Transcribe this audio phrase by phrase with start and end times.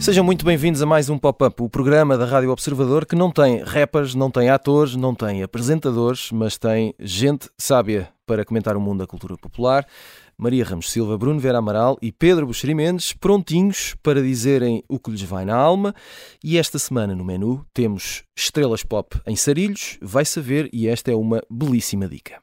[0.00, 3.62] Sejam muito bem-vindos a mais um Pop-Up, o programa da Rádio Observador que não tem
[3.62, 8.98] rappers, não tem atores, não tem apresentadores, mas tem gente sábia para comentar o mundo
[8.98, 9.86] da cultura popular.
[10.38, 15.10] Maria Ramos Silva, Bruno Vera Amaral e Pedro Buxeri Mendes prontinhos para dizerem o que
[15.10, 15.94] lhes vai na alma.
[16.44, 21.14] E esta semana no menu temos estrelas pop em sarilhos, vai saber, e esta é
[21.14, 22.40] uma belíssima dica.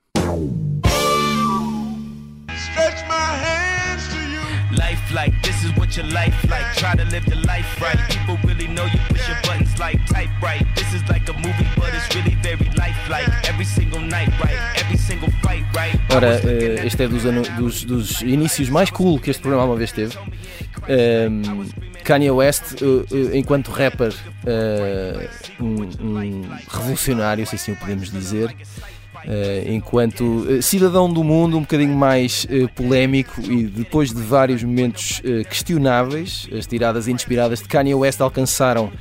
[4.83, 6.67] Life like this is what your life like.
[6.75, 7.97] Try to live the life right.
[8.09, 10.65] People really know you push your buttons like type right.
[10.75, 13.31] This is like a movie, but it's really very lifelike.
[13.47, 14.59] Every single night, right?
[14.81, 15.95] Every single fight, right?
[16.13, 17.23] Ora, uh, este é dos,
[17.57, 20.17] dos, dos, inícios mais cool que este programa uma vez teve.
[20.89, 21.65] Um,
[22.03, 24.13] Kanye West, uh, uh, enquanto rapper,
[25.61, 28.53] um, um revolucionário, se assim o podemos dizer.
[29.25, 34.61] Uh, enquanto uh, cidadão do mundo um bocadinho mais uh, polémico e depois de vários
[34.61, 38.91] momentos questionáveis, as tiradas inspiradas de Kanye West alcançaram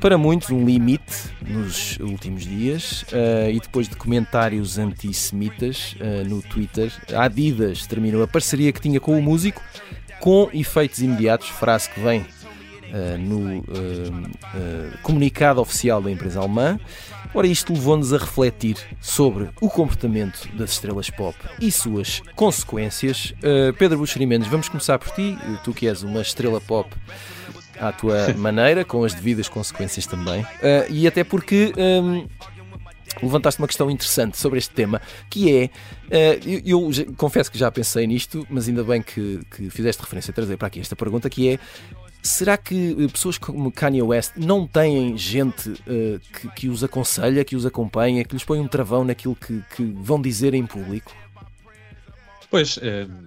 [0.00, 3.06] para muitos um limite nos últimos dias
[3.50, 9.18] e depois de comentários antissemitas no Twitter, a Adidas terminou a parceria que tinha com
[9.18, 9.62] o músico
[10.20, 12.26] com efeitos imediatos, frase que vem
[13.20, 13.64] no
[15.02, 16.78] comunicado oficial da empresa alemã.
[17.36, 23.34] Ora, isto levou-nos a refletir sobre o comportamento das estrelas pop e suas consequências.
[23.38, 26.88] Uh, Pedro Buxeri Mendes, vamos começar por ti, tu que és uma estrela pop
[27.80, 30.42] à tua maneira, com as devidas consequências também.
[30.42, 31.72] Uh, e até porque.
[31.76, 32.28] Um,
[33.22, 35.70] levantaste uma questão interessante sobre este tema, que é,
[36.06, 40.32] uh, eu, eu, confesso que já pensei nisto, mas ainda bem que, que fizeste referência
[40.32, 41.58] a trazer para aqui esta pergunta, que é
[42.24, 47.44] Será que eh, pessoas como Kanye West não têm gente uh, que, que, os aconselha,
[47.44, 51.12] que os acompanha, que lhes põe um travão naquilo que, que vão dizer em público?
[52.50, 52.80] Pois, uh,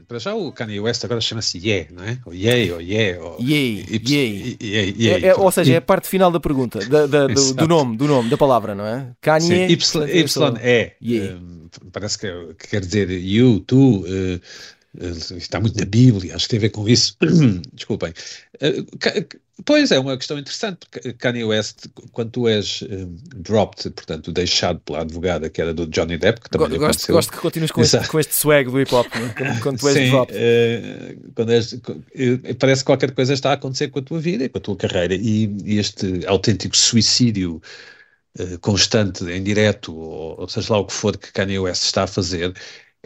[0.08, 2.18] para já o Kanye West agora chama-se Ye, não é?
[2.26, 3.38] Ou Ye, ou Ye, ou...
[3.40, 5.10] Ye.
[5.12, 7.98] É, é, ou seja, é a parte final da pergunta, da, da, do, do, nome,
[7.98, 9.12] do nome, da palavra, não é?
[9.22, 9.68] Kanye...
[9.68, 9.78] Sim, y,
[10.24, 11.20] y, E.
[11.20, 14.00] Um, parece que, que, quer dizer you, tu...
[14.08, 14.40] Uh,
[15.38, 17.16] está muito na Bíblia, acho que tem a ver com isso.
[17.74, 18.14] Desculpem.
[18.60, 18.84] Eh,
[19.66, 24.80] pois é, uma questão interessante, porque Kanye West, quando tu és um, dropped, portanto, deixado
[24.80, 27.16] pela advogada que era do Johnny Depp, que também gosto, aconteceu.
[27.16, 29.60] Gosto que continues com este, com este swag do hip hop, né?
[29.62, 30.36] quando tu és Sim, dropped.
[30.38, 34.44] Uh, quando és, uh, parece que qualquer coisa está a acontecer com a tua vida
[34.44, 37.62] e com a tua carreira, e, e este autêntico suicídio
[38.40, 42.04] uh, constante, em direto, ou, ou seja lá o que for que Kanye West está
[42.04, 42.54] a fazer,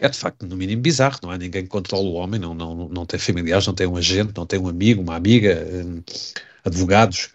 [0.02, 2.88] é de facto no mínimo bizarro, não há ninguém que controle o homem, não, não,
[2.88, 6.02] não tem familiares, não tem um agente, não tem um amigo, uma amiga, um,
[6.64, 7.30] advogados,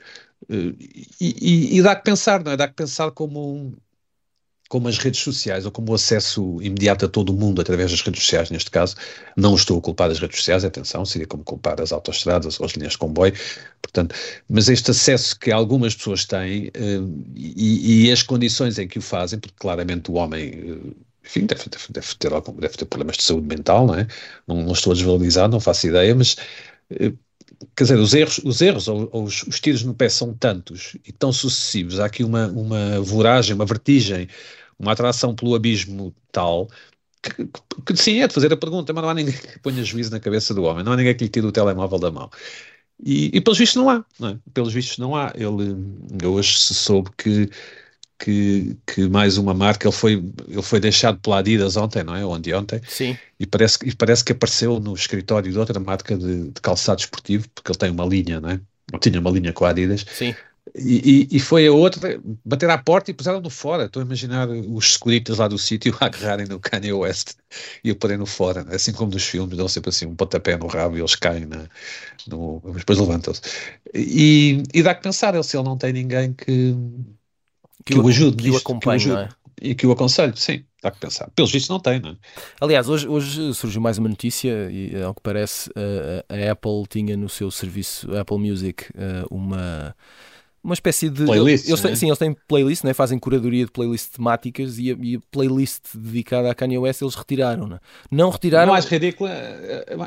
[0.50, 2.57] uh, e, e, e, dá que pensar, não é?
[2.57, 3.73] Dá que pensar como,
[4.67, 8.01] como as redes sociais, ou como o acesso imediato a todo o mundo através das
[8.01, 8.97] redes sociais, neste caso,
[9.38, 12.73] não estou a culpar das redes sociais, atenção, seria como culpar as autoestradas ou as
[12.73, 13.33] linhas de comboio,
[13.81, 14.13] portanto,
[14.50, 19.01] mas este acesso que algumas pessoas têm uh, e, e, as condições em que o
[19.01, 20.97] fazem, porque claramente o homem...
[21.27, 24.07] Enfim, deve, deve, deve, ter, algum, deve ter problemas de saúde mental, não é?
[24.47, 26.38] Não, não estou a desvalorizar, não faço ideia, mas
[26.89, 27.13] eh,
[27.75, 30.97] quer dizer, os erros, os erros ou, ou os, os, tiros no pé são tantos
[31.05, 34.27] e tão sucessivos, há aqui uma, uma voragem, uma vertigem,
[34.79, 36.69] uma atração pelo abismo tal
[37.21, 39.83] que, que, que, sim, é de fazer a pergunta, mas não há ninguém que ponha
[39.83, 42.29] juízo na cabeça do homem, não há ninguém que lhe tire o telemóvel da mão.
[43.03, 44.39] E, e pelos vistos não há, não é?
[44.53, 45.31] pelos vistos não há.
[45.35, 47.49] Ele, hoje se soube que
[48.19, 50.13] que, que mais uma marca, ele foi,
[50.47, 52.25] ele foi deixado pela Adidas ontem, não é?
[52.25, 52.81] Ontem, ontem.
[52.88, 53.17] Sim.
[53.39, 57.47] E parece, e parece que apareceu no escritório de outra marca de, de calçado esportivo,
[57.53, 58.59] porque ele tem uma linha, não é?
[59.00, 60.06] Tinha uma linha com a Adidas.
[60.11, 60.33] Sim.
[60.75, 63.85] E, e, e, foi a outra bater à porta e puseram-no fora.
[63.85, 67.35] Estou a imaginar os securitas lá do sítio a agarrarem no Kanye West
[67.83, 70.67] e o porem no fora, assim como nos filmes, dão sempre assim um pontapé no
[70.67, 71.67] rabo e eles caem, na,
[72.27, 73.41] no, depois levantam-se.
[73.94, 76.75] E, e dá que pensar, se ele não tem ninguém que,
[77.85, 79.38] que, que o, ajude, que o acompanhe, que o ajude, é?
[79.59, 81.29] E que o aconselhe, sim, dá que pensar.
[81.35, 82.15] Pelos vistos não tem, não é?
[82.62, 87.18] Aliás, hoje, hoje surgiu mais uma notícia e ao que parece a, a Apple tinha
[87.18, 89.95] no seu serviço Apple Music eh, uma
[90.68, 91.24] uma espécie de.
[91.24, 91.68] Playlist.
[91.68, 91.95] Eles têm, né?
[91.95, 92.94] Sim, eles têm playlist, né?
[92.94, 97.15] fazem curadoria de playlists temáticas e a, e a playlist dedicada a Kanye West eles
[97.15, 97.68] retiraram.
[97.68, 97.79] Né?
[98.12, 98.71] Não retiraram.
[98.71, 99.31] A mais ridícula,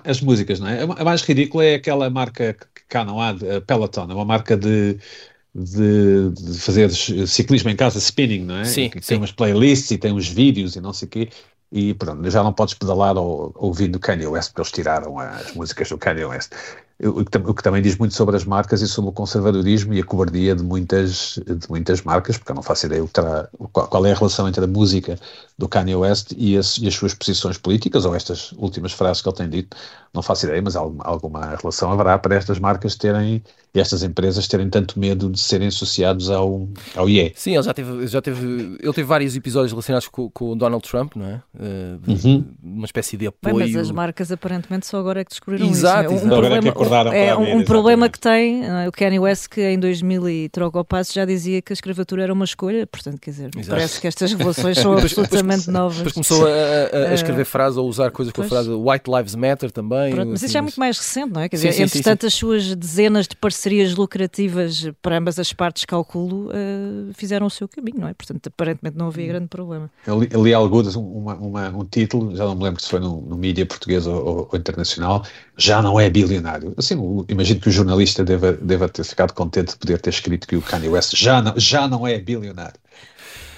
[0.04, 0.82] as músicas, não é?
[0.82, 4.54] A mais ridícula é aquela marca que cá não há, a Peloton, é uma marca
[4.54, 4.98] de
[5.54, 8.64] de, de, fazer ciclismo em casa, spinning, não é?
[8.64, 9.08] Sim, que sim.
[9.08, 11.28] tem umas playlists e tem uns vídeos e não sei o quê.
[11.72, 15.88] E pronto, já não podes pedalar ou, ouvindo Kanye West, porque eles tiraram as músicas
[15.88, 16.52] do Kanye West.
[17.00, 20.00] o que, o que, também diz muito sobre as marcas e sobre o conservadorismo e
[20.00, 24.04] a cobardia de muitas, de muitas marcas, porque eu não faço ideia terá, qual, qual,
[24.04, 25.16] é a relação entre a música
[25.60, 29.28] do Kanye West e as, e as, suas posições políticas, ou estas últimas frases que
[29.28, 29.76] ele tem dito,
[30.12, 33.42] não faço ideia, mas alguma, alguma relação haverá para estas marcas terem
[33.72, 36.66] e estas empresas terem tanto medo de serem associados ao,
[36.96, 37.32] ao IE.
[37.36, 40.86] Sim, ele já teve, já teve, ele teve vários episódios relacionados com, com o Donald
[40.88, 41.42] Trump, não é?
[41.54, 42.44] Uh, uhum.
[42.60, 43.56] Uma espécie de apoio.
[43.56, 46.24] Bem, mas as marcas aparentemente só agora é que descobriram exato, isso.
[46.24, 46.34] Exato.
[46.34, 48.88] Um, agora é que acordaram é, um, um problema que tem é?
[48.88, 52.24] o Kanye West que em 2000 e troca o passo já dizia que a escravatura
[52.24, 53.70] era uma escolha, portanto, quer dizer, exato.
[53.70, 55.96] parece que estas revoluções são absolutamente novas.
[55.98, 59.10] Depois começou a, a, a escrever uh, frases ou usar coisas com a frase White
[59.10, 60.12] Lives Matter também.
[60.14, 61.48] Pronto, mas isso já é muito mais recente, não é?
[61.48, 65.52] Quer dizer, sim, sim, entretanto, sim, as suas dezenas de parcerias lucrativas para ambas as
[65.52, 68.14] partes, calculo, uh, fizeram o seu caminho, não é?
[68.14, 69.90] Portanto, aparentemente não havia grande problema.
[70.06, 73.00] Eu li, eu li alguns, uma, uma, um título, já não me lembro se foi
[73.00, 75.24] no, no mídia português ou, ou, ou, internacional,
[75.56, 76.74] já não é bilionário.
[76.76, 76.96] Assim,
[77.28, 80.62] imagino que o jornalista deva, deva ter ficado contente de poder ter escrito que o
[80.62, 82.78] Kanye West já não, já não é bilionário.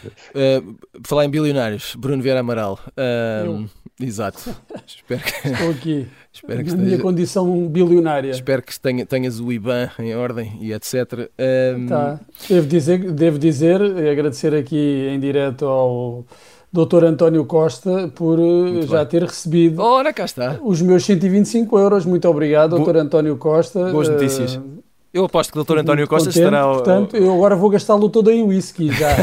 [0.08, 2.78] Uh, falar em bilionários, Bruno Vieira Amaral.
[2.96, 3.68] Uh,
[4.00, 4.54] exato.
[4.86, 5.48] Espero que...
[5.48, 6.08] Estou aqui.
[6.32, 6.82] Espero que na esteja...
[6.82, 8.30] minha condição bilionária.
[8.30, 11.30] Espero que tenha, tenhas o IBAN em ordem e etc.
[11.76, 11.86] Um...
[11.86, 12.20] Tá.
[12.48, 16.24] Devo dizer, devo dizer, agradecer aqui em direto ao
[16.72, 17.04] Dr.
[17.04, 19.06] António Costa por eh, Muito já bem.
[19.06, 20.58] ter recebido Ora, cá está.
[20.62, 22.06] os meus 125 euros.
[22.06, 22.84] Muito obrigado, Bo...
[22.90, 22.96] Dr.
[22.96, 23.92] António Costa.
[23.92, 24.56] Boas notícias.
[24.56, 24.82] Uh...
[25.12, 25.78] Eu aposto que o Dr.
[25.78, 26.64] António Costa contente, estará.
[26.66, 29.14] Portanto, eu agora vou gastá-lo todo em whisky já.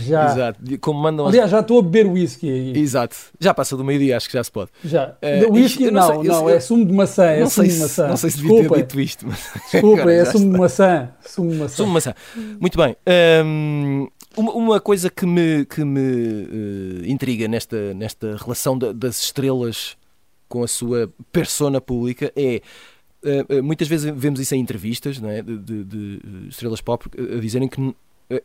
[0.01, 0.31] já.
[0.31, 0.79] Exato.
[0.81, 2.77] Como mandam Aliás, já estou a beber whisky aí.
[2.77, 3.15] Exato.
[3.39, 4.69] Já passa do meio-dia, acho que já se pode.
[4.83, 5.15] Já.
[5.21, 7.25] Uh, whisky, não, não, sei, não é sumo de maçã.
[7.25, 8.07] É sumo de maçã.
[8.09, 9.25] Não sei se devia ter dito isto.
[9.25, 11.09] Mas Desculpa, é sumo de maçã.
[11.25, 11.75] Sumo de maçã.
[11.75, 12.13] Sumo de maçã.
[12.59, 12.97] Muito bem.
[13.45, 19.95] Um, uma, coisa que me, que me uh, intriga nesta, nesta relação da, das estrelas
[20.49, 22.61] com a sua persona pública é
[23.63, 25.41] muitas vezes vemos isso em entrevistas é?
[25.41, 27.95] de, de, de estrelas pop a dizerem que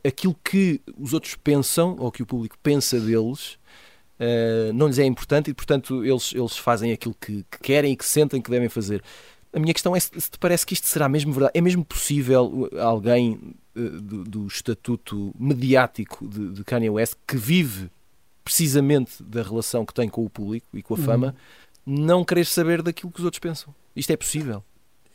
[0.07, 3.59] aquilo que os outros pensam ou que o público pensa deles
[4.75, 8.05] não lhes é importante e, portanto, eles, eles fazem aquilo que, que, querem e que
[8.05, 9.03] sentem que devem fazer.
[9.53, 11.53] A minha questão é se, te parece que isto será mesmo verdade.
[11.57, 17.91] É mesmo possível alguém do, do, estatuto mediático de, de, Kanye West que vive
[18.45, 21.05] precisamente da relação que tem com o público e com a uhum.
[21.05, 21.37] fama
[21.87, 23.75] não querer saber daquilo que os outros pensam?
[23.99, 24.63] Isto é possível?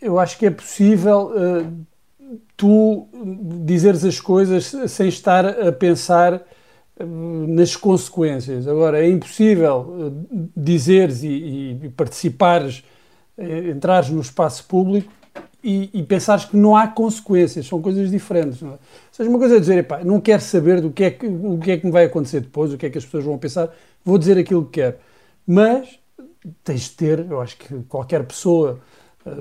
[0.02, 1.86] Eu acho que é possível uh,
[2.58, 3.08] tu
[3.64, 6.34] dizeres as coisas sem estar a pensar
[7.00, 8.68] uh, nas consequências.
[8.68, 12.84] Agora, é impossível uh, dizeres e, e participares,
[13.38, 15.12] entrares no espaço público
[15.64, 18.62] e, e pensares que não há consequências, são coisas diferentes.
[18.62, 18.74] Não é?
[18.74, 18.80] Ou
[19.14, 21.72] seja, uma coisa é dizer, epá, não quero saber do que, é que, o que
[21.72, 24.18] é que me vai acontecer depois, o que é que as pessoas vão pensar, vou
[24.18, 24.98] dizer aquilo que quero.
[25.48, 26.03] Mas
[26.64, 28.80] tens de ter, eu acho que qualquer pessoa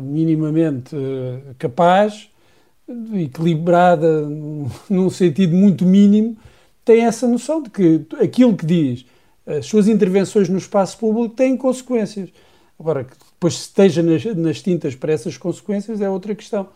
[0.03, 2.29] minimamente eh, capaz,
[3.15, 4.29] equilibrada
[4.89, 6.37] num sentido muito mínimo,
[6.85, 9.07] tem essa noção de que aquilo que diz,
[9.47, 12.31] as suas intervenções no espaço público têm consequências.
[12.79, 16.69] Agora, que depois esteja nas, nas tintas para essas consequências é outra questão.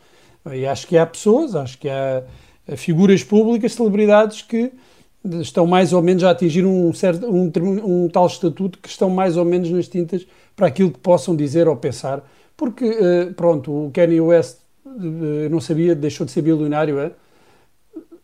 [0.52, 2.22] E acho que há pessoas, acho que há
[2.76, 4.72] figuras públicas, celebridades que
[5.40, 7.50] estão mais ou menos a atingir um, certo, um,
[8.04, 11.68] um tal estatuto que estão mais ou menos nas tintas para aquilo que possam dizer
[11.68, 12.22] ou pensar
[12.56, 14.56] porque, uh, pronto, o Kanye West,
[14.86, 17.12] uh, não sabia, deixou de ser bilionário, é?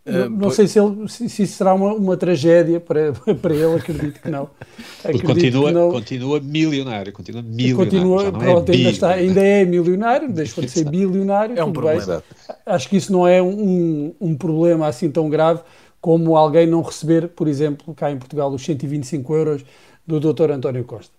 [0.04, 4.20] Uh, não sei se, ele, se, se será uma, uma tragédia para, para ele, acredito
[4.20, 4.50] que não.
[5.04, 5.90] Acredito continua, que não.
[5.90, 7.76] continua milionário, continua milionário.
[7.76, 11.56] Continua, é pronto, é ainda, está, ainda é milionário, deixou de ser bilionário.
[11.56, 12.04] É um problema.
[12.04, 12.56] Bem.
[12.66, 15.60] Acho que isso não é um, um problema assim tão grave
[16.02, 19.64] como alguém não receber, por exemplo, cá em Portugal, os 125 euros
[20.04, 20.50] do Dr.
[20.50, 21.14] António Costa.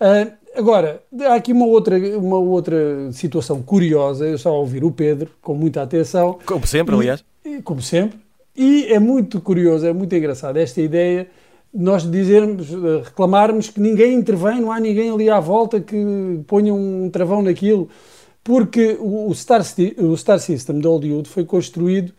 [0.00, 4.26] Uh, agora, há aqui uma outra, uma outra situação curiosa.
[4.26, 6.40] Eu estava a ouvir o Pedro com muita atenção.
[6.44, 7.24] Como sempre, e, aliás.
[7.62, 8.18] Como sempre.
[8.56, 11.28] E é muito curioso, é muito engraçado esta ideia
[11.72, 12.68] de nós dizermos,
[13.04, 15.96] reclamarmos que ninguém intervém, não há ninguém ali à volta que
[16.48, 17.88] ponha um travão naquilo.
[18.42, 19.62] Porque o Star,
[19.98, 22.12] o Star System de Hollywood foi construído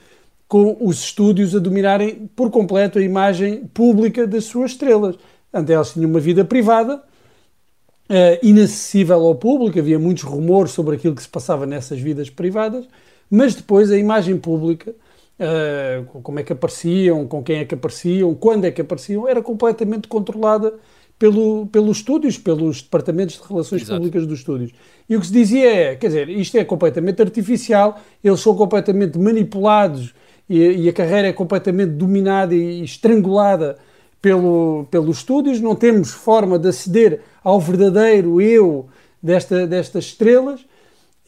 [0.47, 5.17] com os estúdios a dominarem por completo a imagem pública das suas estrelas.
[5.53, 11.15] Antes elas tinham uma vida privada, uh, inacessível ao público, havia muitos rumores sobre aquilo
[11.15, 12.87] que se passava nessas vidas privadas,
[13.29, 18.33] mas depois a imagem pública, uh, como é que apareciam, com quem é que apareciam,
[18.33, 20.73] quando é que apareciam, era completamente controlada
[21.19, 23.99] pelo, pelos estúdios, pelos departamentos de relações Exato.
[23.99, 24.71] públicas dos estúdios.
[25.09, 29.17] E o que se dizia é, quer dizer, isto é completamente artificial, eles são completamente
[29.17, 30.13] manipulados
[30.49, 33.77] e, e a carreira é completamente dominada e estrangulada
[34.21, 38.87] pelo, pelos estúdios, não temos forma de aceder ao verdadeiro eu
[39.21, 40.65] desta, destas estrelas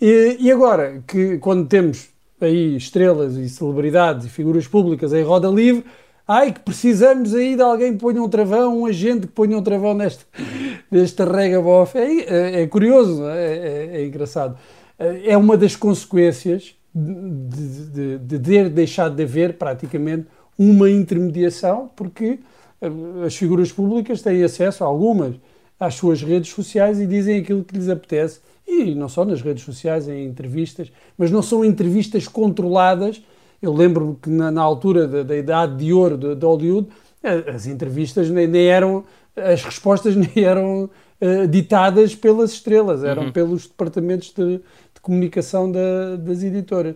[0.01, 2.09] E, e agora, que quando temos
[2.41, 5.83] aí estrelas e celebridades e figuras públicas em roda livre,
[6.27, 9.61] ai que precisamos aí de alguém que ponha um travão, um agente que ponha um
[9.61, 10.25] travão neste,
[10.89, 11.97] neste rega-bof.
[11.97, 13.57] É, é, é, curioso, é?
[13.57, 14.57] é, é, engraçado.
[14.97, 20.27] É uma das consequências de, de, de ter deixado de haver praticamente
[20.57, 22.39] uma intermediação, porque
[22.81, 22.89] eh,
[23.25, 25.35] as figuras públicas têm acesso, algumas,
[25.79, 29.63] às suas redes sociais e dizem aquilo que lhes apetece e não só nas redes
[29.63, 33.21] sociais, em entrevistas, mas não são entrevistas controladas.
[33.61, 36.87] Eu lembro que na, na altura da, da, idade de ouro de, de Hollywood,
[37.23, 39.03] eh, as entrevistas nem, nem, eram,
[39.35, 40.89] as respostas nem eram
[41.21, 43.31] uh, ditadas pelas estrelas, eram uhum.
[43.31, 44.61] pelos departamentos de,
[44.99, 46.95] de comunicação da, das editoras.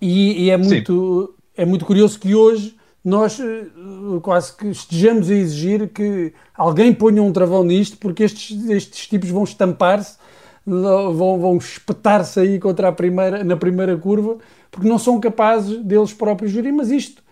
[0.00, 5.34] E, e, é, muito, é muito curioso que hoje nós uh, quase que estejamos a
[5.34, 10.18] exigir que alguém ponha um travão nisto, porque estes, estes tipos vão estampar-se
[10.66, 14.38] vão, vão espetar-se aí contra a primeira, na primeira curva,
[14.70, 16.72] porque não são capazes deles próprios gerir.
[16.72, 17.22] Mas isto,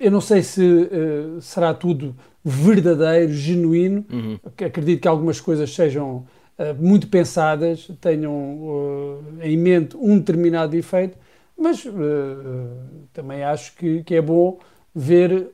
[0.00, 4.04] eu não sei se uh, será tudo verdadeiro, genuíno.
[4.10, 4.38] Uhum.
[4.64, 6.26] Acredito que algumas coisas sejam
[6.78, 11.18] muito pensadas, tenham uh, em mente um determinado efeito,
[11.56, 11.84] mas
[13.12, 14.58] também acho que, que, é bom
[14.94, 15.50] ver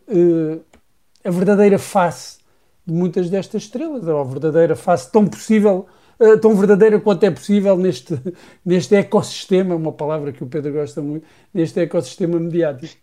[1.24, 2.38] a verdadeira face
[2.84, 5.86] de muitas destas estrelas, ou a verdadeira face tão possível
[6.22, 8.14] eh, tão verdadeira quanto é possível neste,
[8.64, 12.94] neste ecossistema, uma palavra que o Pedro gosta muito, neste ecossistema mediático.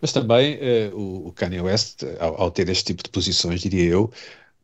[0.00, 0.58] Mas também
[0.92, 4.10] o, Kanye West, ao, ao, ter este tipo de posições, diria eu,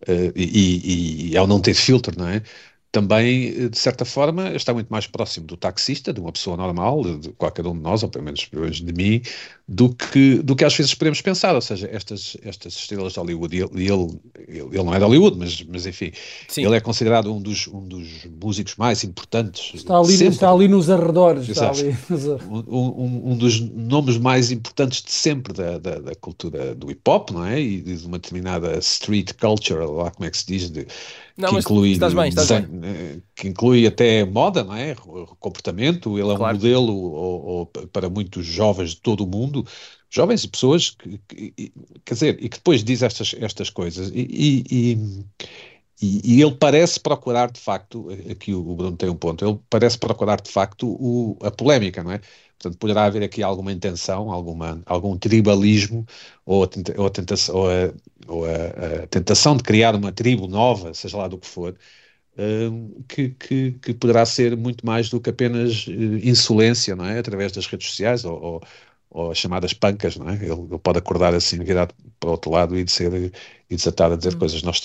[0.09, 2.43] uh, e, e, e, ao não ter filtro, não é?
[2.93, 7.03] também, eh, de certa forma, está muito mais próximo do taxista, de uma pessoa normal,
[7.19, 9.23] de qualquer um de nós, ou pelo menos, pelo menos de mim,
[9.73, 11.55] do que, do que às vezes podemos pensar.
[11.55, 15.39] Ou seja, estas, estas estrelas de Hollywood, e ele, ele, ele, não é de Hollywood,
[15.39, 16.13] mas, mas enfim,
[16.47, 16.67] Sim.
[16.67, 18.07] ele é considerado um dos, um dos
[18.43, 19.73] músicos mais importantes.
[19.75, 21.49] Está ali, está ali nos arredores.
[21.49, 21.97] Está ali
[22.69, 27.01] um, um, um, dos nomes mais importantes de sempre da, da, da cultura do hip
[27.09, 27.59] hop, não é?
[27.59, 30.87] E de uma determinada street culture, lá como é que se diz, de
[31.37, 32.91] não, que inclui estás bem, estás desenho, bem.
[32.91, 34.95] Eh, que inclui até moda, não é?
[35.41, 36.57] Comportamento, ele é claro.
[36.57, 39.62] um modelo ou, ou, para muitos jovens de todo o mundo,
[40.11, 41.73] jovens e pessoas que, que,
[42.05, 44.99] quer dizer, e que depois diz estas, estas coisas e, e,
[46.03, 49.99] e, e, ele parece procurar de facto, aqui o Bruno tem um ponto, ele parece
[49.99, 52.21] procurar de facto o, a polémica, não é?
[52.63, 56.07] Portanto, poderá haver aqui alguma intenção, alguma, algum tribalismo
[56.47, 57.93] ou a, ou a, tentação, ou a,
[58.29, 61.77] ou a, a tentação de criar uma tribo nova, seja lá do que for,
[62.39, 65.93] uh, que, que, que, poderá ser muito mais do que apenas uh,
[66.23, 67.19] insolência, não é?
[67.19, 68.63] Através das redes sociais ou,
[69.13, 70.35] ou, as chamadas pancas, não é?
[70.35, 73.33] Ele, ele, pode acordar assim, virado para o outro lado e, ser,
[73.71, 74.39] e desatar a dizer hum.
[74.39, 74.63] coisas.
[74.63, 74.83] Nós,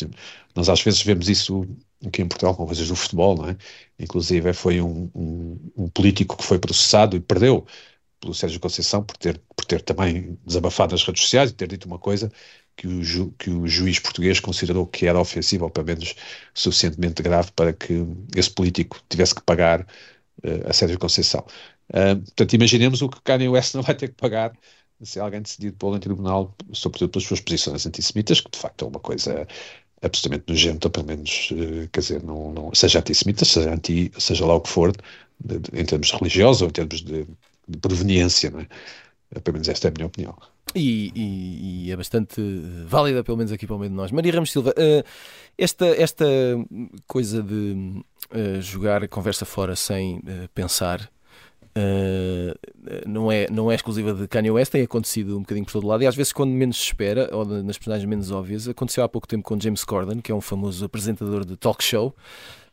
[0.56, 1.68] nós às vezes vemos isso
[2.06, 3.58] aqui em Portugal com coisas do futebol, não é?
[4.00, 7.66] Inclusive foi um, um, um, político que foi processado e perdeu
[8.20, 11.86] pelo Sérgio Conceição por ter, por ter também desabafado nas redes sociais e ter dito
[11.86, 12.32] uma coisa
[12.76, 16.16] que o, ju, que o juiz português considerou que era ofensiva ou pelo menos
[16.54, 18.06] suficientemente grave para que
[18.36, 21.46] esse político tivesse que pagar uh, a Sérgio Conceição.
[21.90, 24.54] Uh, portanto, imaginemos o que Kanye West não vai ter que pagar
[25.02, 28.88] se alguém decidir pô-lo em tribunal, sobretudo pelas suas posições antissemitas, que de facto é
[28.88, 29.48] uma coisa
[30.02, 34.56] absolutamente nojenta, pelo menos, uh, quer dizer, não, não, seja antissemita, seja, anti, seja lá
[34.56, 34.92] o que for,
[35.40, 37.26] de, de, em termos religiosos ou em termos de,
[37.68, 38.68] de proveniência, não é?
[39.44, 40.36] Pelo menos esta é a minha opinião.
[40.74, 42.42] E, e, e, é bastante
[42.86, 44.12] válida, pelo menos aqui para o meio de nós.
[44.12, 44.74] Maria Ramos Silva,
[45.58, 46.26] esta, esta
[47.06, 48.04] coisa de
[48.62, 50.22] jogar a conversa fora sem
[51.78, 55.88] uh, não, é, não é exclusiva de Kanye West, tem acontecido um bocadinho por todo
[55.88, 59.10] lado e às vezes quando menos se espera, ou nas personagens menos óbvias, aconteceu há
[59.10, 62.16] pouco tempo com James Corden, que é um famoso apresentador de talk show,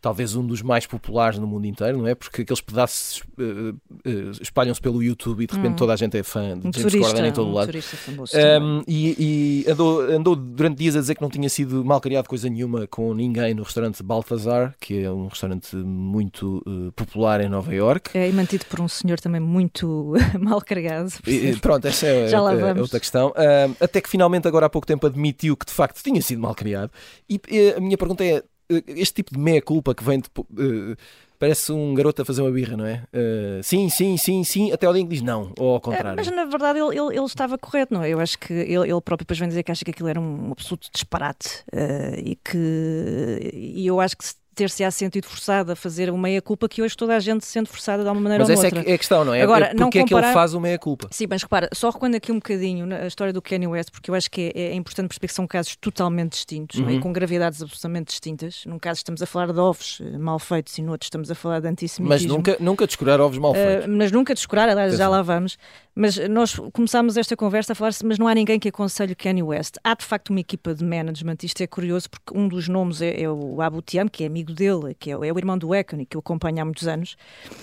[0.05, 2.15] talvez um dos mais populares no mundo inteiro, não é?
[2.15, 5.77] Porque aqueles pedaços uh, uh, espalham-se pelo YouTube e de repente hum.
[5.77, 7.73] toda a gente é fã de um James turista, Corden em todo um lado.
[7.73, 12.29] Um, e, e andou, andou durante dias a dizer que não tinha sido mal criado
[12.29, 17.49] coisa nenhuma com ninguém no restaurante Balthazar, que é um restaurante muito uh, popular em
[17.49, 18.11] Nova York.
[18.13, 21.15] É, e mantido por um senhor também muito mal criado.
[21.27, 22.39] E, pronto, essa é, é,
[22.79, 23.33] outra questão.
[23.81, 26.91] até que finalmente, agora há pouco tempo, admitiu que de facto tinha sido mal criado.
[27.27, 27.41] E
[27.75, 30.97] a minha pergunta é: este tipo de meia-culpa que vem de, uh,
[31.39, 33.05] parece um garoto a fazer uma birra, não é?
[33.13, 36.17] Uh, sim, sim, sim, sim, até o dia que diz não, ou ao contrário.
[36.17, 38.09] mas na verdade ele, ele, ele, estava correto, não é?
[38.09, 40.53] Eu acho que ele, ele próprio depois vem dizer que acha que aquilo era um
[40.53, 46.19] absoluto disparate uh, e que e eu acho que ter-se-á sentido forçado a fazer uma
[46.19, 48.71] meia-culpa que hoje toda a gente se sente forçada de uma maneira mas ou outra.
[48.71, 49.43] Mas essa é a questão, não é?
[49.43, 50.05] Agora, é porque não comparar...
[50.05, 51.09] é que ele faz uma meia-culpa?
[51.11, 54.15] Sim, mas repara, só recuando aqui um bocadinho na história do Kanye West, porque eu
[54.15, 56.97] acho que é, é importante perceber que são casos totalmente distintos, uhum.
[56.97, 57.01] é?
[57.01, 58.65] com gravidades absolutamente distintas.
[58.67, 61.35] Num caso estamos a falar de ovos eh, mal feitos e no outro estamos a
[61.35, 62.09] falar de antissemitismo.
[62.09, 63.87] Mas nunca, nunca descurar ovos mal feitos.
[63.87, 65.59] Uh, mas nunca descurar, aliás, já lá vamos.
[65.95, 69.77] Mas nós começámos esta conversa a falar-se, mas não há ninguém que aconselhe Kanye West.
[69.85, 73.23] Há de facto uma equipa de management, isto é curioso, porque um dos nomes é,
[73.23, 76.05] é o Abu Tiam, que é amigo dele, que é, é o irmão do Ekon,
[76.05, 77.17] que o acompanha há muitos anos,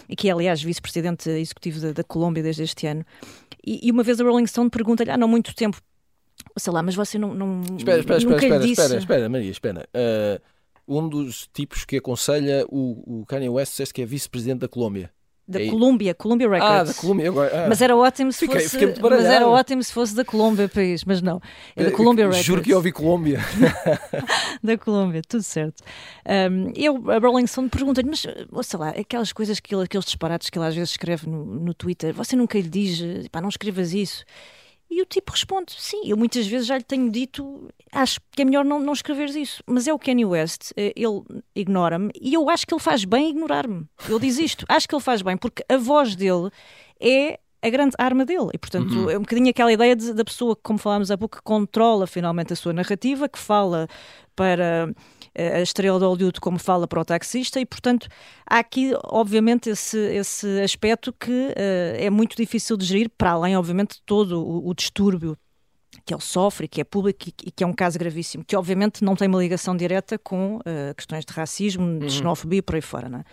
[0.08, 3.06] e que é, aliás, vice-presidente executivo da, da, Colômbia desde este ano.
[3.66, 5.78] E, e uma vez a Rolling Stone pergunta-lhe, há não muito tempo,
[6.58, 7.34] sei lá, mas você não.
[7.34, 9.90] não espera, espera, espera, espera, espera, espera, Maria, espera.
[9.94, 10.42] Uh,
[10.88, 15.12] um dos tipos que aconselha o, o Kanye West disseste que é vice-presidente da Colômbia
[15.48, 16.72] da é Columbia, Columbia Records.
[16.72, 17.66] Ah, da Columbia agora.
[17.66, 17.70] Ah.
[17.70, 18.80] Mas era ótimo se fiquei, fosse.
[18.80, 21.42] Fiquei mas era ótimo se fosse da Colômbia país, mas não.
[21.76, 22.46] É da Columbia Records.
[22.46, 23.40] Juro que eu ouvi Colômbia.
[24.64, 25.84] da Colômbia, tudo certo.
[26.26, 30.50] Um, eu, a Rolling Stone pergunta-lhe, mas sei lá, aquelas coisas, que ele, aqueles disparates
[30.50, 33.94] que ele às vezes escreve no, no Twitter, você nunca lhe diz, pá, não escrevas
[33.94, 34.24] isso.
[34.92, 38.46] E o tipo responde: Sim, eu muitas vezes já lhe tenho dito, acho que é
[38.46, 39.64] melhor não, não escreveres isso.
[39.66, 41.24] Mas é o Kanye West, eh, ele
[41.56, 43.86] ignora-me e eu acho que ele faz bem ignorar-me.
[44.10, 46.52] Ele diz isto: acho que ele faz bem, porque a voz dele
[47.00, 48.50] é a grande arma dele.
[48.54, 49.10] E, portanto, uhum.
[49.10, 52.06] é um bocadinho aquela ideia de, da pessoa que, como falámos há pouco, que controla
[52.06, 53.88] finalmente a sua narrativa, que fala
[54.36, 54.94] para
[55.36, 58.08] a estrela de Hollywood como fala para o taxista e, portanto,
[58.50, 63.56] há aqui, obviamente, esse, esse aspecto que uh, é muito difícil de gerir, para além,
[63.56, 65.38] obviamente, de todo o, o distúrbio
[66.06, 69.16] que ele sofre, que é público e que é um caso gravíssimo, que obviamente não
[69.16, 72.10] tem uma ligação direta com uh, questões de racismo, de uhum.
[72.10, 73.24] xenofobia por aí fora, não é?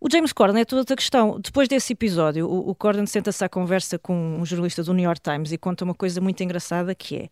[0.00, 1.40] O James Corden é toda outra questão.
[1.40, 5.20] Depois desse episódio, o, o Corden senta-se à conversa com um jornalista do New York
[5.20, 7.28] Times e conta uma coisa muito engraçada que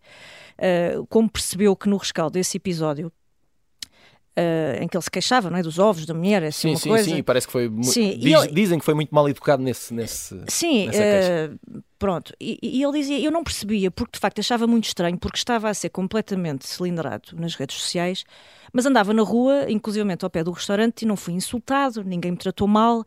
[0.59, 3.11] é uh, como percebeu que no rescaldo desse episódio
[4.37, 6.77] Uh, em que ele se queixava não é, dos ovos da mulher, assim, sim, uma
[6.77, 7.09] sim, coisa.
[7.09, 7.71] Sim, parece que foi.
[7.81, 8.53] Sim, diz, ele...
[8.53, 9.91] Dizem que foi muito mal educado nesse.
[9.91, 12.31] nesse sim, uh, pronto.
[12.39, 15.69] E, e, ele dizia: Eu não percebia, porque de facto achava muito estranho, porque estava
[15.69, 18.25] a ser completamente cilindrado nas redes sociais,
[18.77, 22.37] mas andava na rua, inclusivamente ao pé do restaurante, e não fui insultado, ninguém me
[22.37, 23.03] tratou mal.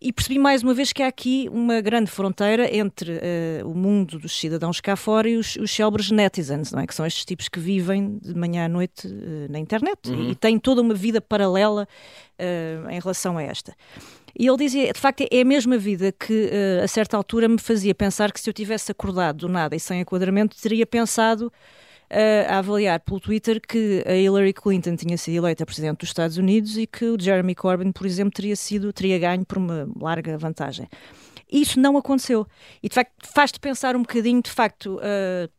[0.00, 4.18] E percebi mais uma vez que há aqui uma grande fronteira entre uh, o mundo
[4.18, 6.86] dos cidadãos cá fora e os, os célebres netizens, não é?
[6.86, 10.28] Que são estes tipos que vivem de manhã à noite uh, na internet uhum.
[10.28, 11.86] e, e têm toda uma vida paralela
[12.38, 13.74] uh, em relação a esta.
[14.34, 16.50] E ele dizia, de facto, é a mesma vida que
[16.82, 20.00] a certa altura me fazia pensar que se eu tivesse acordado do nada e sem
[20.00, 21.52] enquadramento, teria pensado
[22.48, 26.76] a avaliar pelo Twitter que a Hillary Clinton tinha sido eleita presidente dos Estados Unidos
[26.76, 30.88] e que o Jeremy Corbyn, por exemplo, teria sido teria ganho por uma larga vantagem.
[31.50, 32.46] Isso não aconteceu.
[32.82, 35.50] E de facto faz-te pensar um bocadinho, de facto, uh,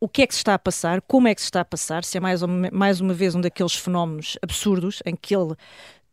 [0.00, 2.04] o que é que se está a passar, como é que se está a passar,
[2.04, 2.42] se é mais
[2.72, 5.54] mais uma vez um daqueles fenómenos absurdos em que ele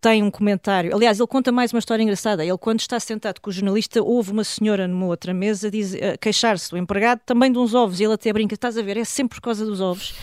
[0.04, 0.94] tem um comentário.
[0.94, 2.44] Aliás, ele conta mais uma história engraçada.
[2.44, 6.70] Ele, quando está sentado com o jornalista, ouve uma senhora numa outra mesa uh, queixar-se
[6.70, 8.02] do empregado também de uns ovos.
[8.02, 10.14] E ele até brinca: estás a ver, é sempre por causa dos ovos.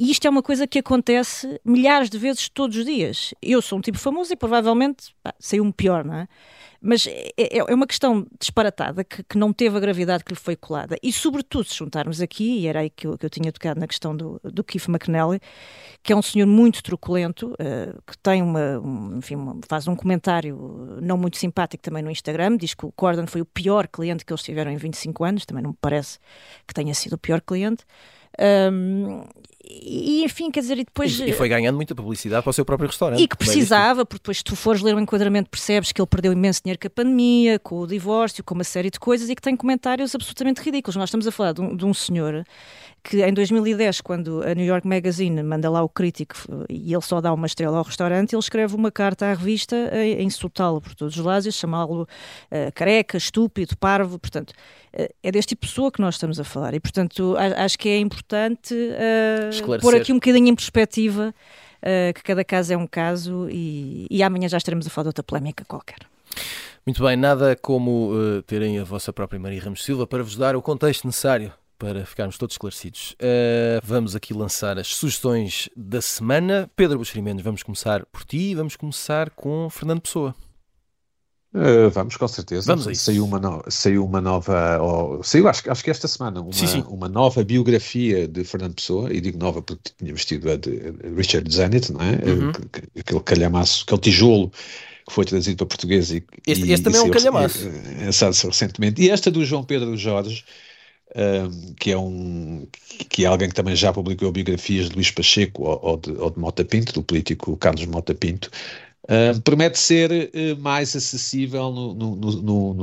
[0.00, 3.32] E isto é uma coisa que acontece milhares de vezes todos os dias.
[3.40, 6.28] Eu sou um tipo famoso e provavelmente saiu-me pior, não é?
[6.80, 10.38] Mas é, é, é uma questão disparatada que, que, não teve a gravidade que lhe
[10.38, 10.96] foi colada.
[11.02, 13.86] E, sobretudo, se juntarmos aqui, e era aí que eu, que eu tinha tocado na
[13.86, 15.40] questão do, do Keith McNally,
[16.02, 19.94] que é um senhor muito truculento, uh, que tem uma, um, enfim, uma, faz um
[19.94, 24.24] comentário não muito simpático também no Instagram, diz que o Corden foi o pior cliente
[24.24, 26.18] que eles tiveram em 25 anos, também não me parece
[26.66, 27.84] que tenha sido o pior cliente.
[28.38, 29.22] Um,
[29.72, 31.20] e enfim, quer dizer, e depois.
[31.20, 33.22] E, foi ganhando muita publicidade para o seu próprio restaurante.
[33.22, 36.32] E que precisava, porque depois, se tu fores ler o enquadramento, percebes que ele perdeu
[36.32, 39.42] imenso dinheiro com a pandemia, com o divórcio, com uma série de coisas e que
[39.42, 40.96] tem comentários absolutamente ridículos.
[40.96, 42.44] Nós estamos a falar de um, de um senhor
[43.02, 46.34] que em 2010, quando a New York Magazine manda lá o crítico
[46.68, 50.22] e ele só dá uma estrela ao restaurante, ele escreve uma carta à revista a
[50.22, 54.52] insultá-lo por todos os lados e chamá-lo uh, careca, estúpido, parvo, portanto,
[54.92, 57.98] é deste tipo de pessoa que nós estamos a falar e, portanto, acho que é
[57.98, 61.34] importante uh, pôr aqui um bocadinho em perspectiva
[62.14, 65.22] que cada caso é um caso e, e amanhã já estaremos a falar de outra
[65.22, 65.96] polémica qualquer.
[66.86, 70.56] Muito bem, nada como uh, terem a vossa própria Maria Ramos Silva para vos dar
[70.56, 73.12] o contexto necessário para ficarmos todos esclarecidos.
[73.12, 76.70] Uh, vamos aqui lançar as sugestões da semana.
[76.74, 80.34] Pedro Buxerimentos, vamos começar por ti e vamos começar com Fernando Pessoa.
[81.52, 82.64] Uh, vamos, com certeza.
[82.66, 83.04] Vamos a isso.
[83.04, 83.64] Saiu uma, no...
[83.68, 84.78] saiu uma nova.
[84.80, 86.84] Oh, saiu, acho, acho que esta semana, uma, sim, sim.
[86.88, 91.52] uma nova biografia de Fernando Pessoa, e digo nova porque tinha vestido a de Richard
[91.52, 92.12] Zenit, não é?
[92.12, 92.52] Uhum.
[92.98, 94.52] Aquele calhamaço, aquele tijolo
[95.06, 96.12] que foi trazido para português.
[96.12, 97.68] E, este, e, este também é um calhamaço.
[98.46, 99.02] recentemente.
[99.02, 100.44] E esta do João Pedro Jorge
[101.10, 102.66] uh, que, é um,
[103.08, 106.30] que é alguém que também já publicou biografias de Luís Pacheco ou, ou, de, ou
[106.30, 108.50] de Mota Pinto, do político Carlos Mota Pinto,
[109.04, 112.74] Uh, promete ser uh, mais acessível no, no, no,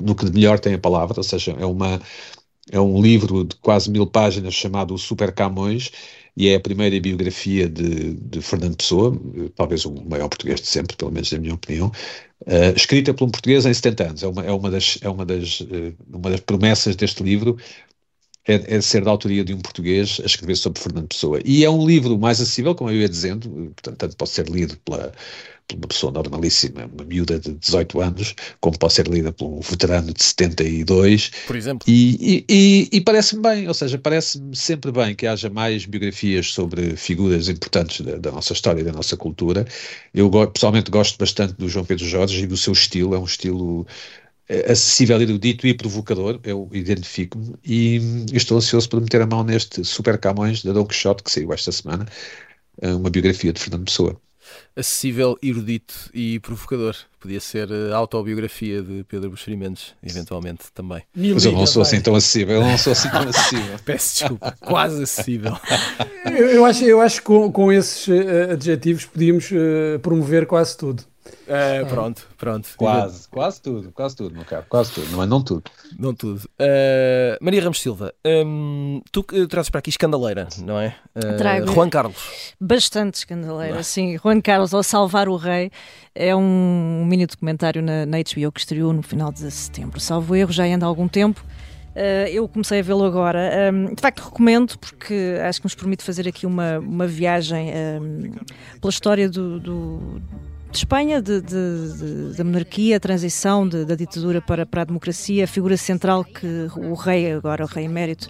[0.00, 2.00] no, que melhor tem a palavra, ou seja, é, uma,
[2.70, 5.90] é um livro de quase mil páginas chamado Super Camões
[6.36, 9.20] e é a primeira biografia de, de Fernando Pessoa,
[9.56, 11.88] talvez o maior português de sempre, pelo menos na minha opinião,
[12.42, 14.22] uh, escrita por um português em 70 anos.
[14.22, 15.60] É uma, é uma, das, é uma, das,
[16.08, 17.56] uma das promessas deste livro,
[18.46, 21.40] é, é, ser da autoria de um português a escrever sobre Fernando Pessoa.
[21.44, 24.76] E é um livro mais acessível, como eu ia dizendo, portanto, tanto pode ser lido
[24.84, 25.12] pela
[25.72, 30.12] uma pessoa normalíssima, uma miúda de 18 anos, como pode ser lida por um veterano
[30.12, 31.30] de 72.
[31.46, 31.88] Por exemplo.
[31.88, 36.52] E, e, e, e parece-me bem, ou seja, parece-me sempre bem que haja mais biografias
[36.52, 39.66] sobre figuras importantes da, da, nossa história e da nossa cultura.
[40.12, 43.86] Eu pessoalmente gosto bastante do João Pedro Jorge e do seu estilo, é um estilo
[44.48, 47.98] eh, acessível, erudito e provocador, eu identifico-me e
[48.32, 51.72] estou ansioso por meter a mão neste Super Camões da Don Quixote que saiu esta
[51.72, 52.06] semana,
[52.82, 54.20] eh, uma biografia de Fernando Pessoa
[54.76, 56.96] acessível, erudito e provocador.
[57.20, 61.02] Podia ser a autobiografia de Pedro Buxeri Mendes, eventualmente também.
[61.14, 63.78] Mas eu não sou assim tão acessível, eu não sou assim tão acessível.
[63.84, 65.56] Peço desculpa, quase acessível.
[66.26, 70.76] eu, eu, acho, eu acho que com, com esses uh, adjetivos podíamos uh, promover quase
[70.76, 71.02] tudo.
[71.44, 72.68] Uh, pronto, pronto.
[72.76, 75.70] Quase, quase tudo, quase tudo, meu caro, quase tudo, não é não tudo.
[75.98, 76.40] Não tudo.
[76.58, 80.96] Uh, Maria Ramos Silva, um, tu trazes para aqui escandaleira, não é?
[81.14, 81.72] Uh, Trago.
[81.72, 82.54] Juan Carlos.
[82.58, 84.16] Bastante escandaleira, sim.
[84.18, 85.70] Juan Carlos ao salvar o rei
[86.14, 90.00] é um mini documentário na, na HBO que estreou no final de setembro.
[90.00, 91.44] Salvo erro, já anda há algum tempo.
[91.94, 93.70] Uh, eu comecei a vê-lo agora.
[93.72, 98.32] Um, de facto, recomendo, porque acho que nos permite fazer aqui uma, uma viagem um,
[98.80, 100.22] pela história do, do
[100.74, 105.44] de Espanha, de, de, de, da monarquia, a transição da ditadura para, para a democracia,
[105.44, 108.28] a figura central que o rei, agora o rei emérito,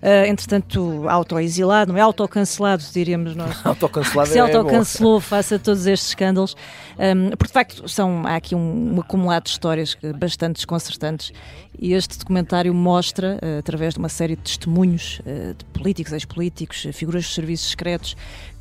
[0.00, 2.02] Uh, entretanto, autoexilado, não é?
[2.02, 3.58] Autocancelado, diríamos nós.
[3.66, 6.54] autocancelado se é autocancelou face a todos estes escândalos.
[6.96, 11.32] Um, porque, de facto, são, há aqui um, um, acumulado de histórias bastante desconcertantes
[11.76, 16.86] e este documentário mostra, uh, através de uma série de testemunhos uh, de políticos, ex-políticos,
[16.92, 18.16] figuras de serviços secretos,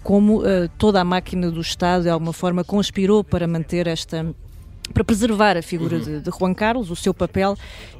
[0.07, 0.41] como
[0.77, 4.25] toda a máquina do Estado, de alguma forma, conspirou para manter esta
[4.93, 6.03] para preservar a figura uhum.
[6.03, 7.57] de, de, Juan Carlos, o seu papel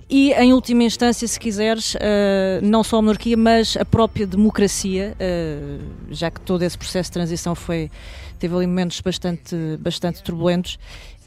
[0.10, 2.00] e, em última instância, se quiseres, uh,
[2.62, 7.13] não só a monarquia, mas a própria democracia, uh, já que todo esse processo de
[7.13, 7.91] transição foi
[8.39, 10.78] teve ali momentos bastante, bastante turbulentos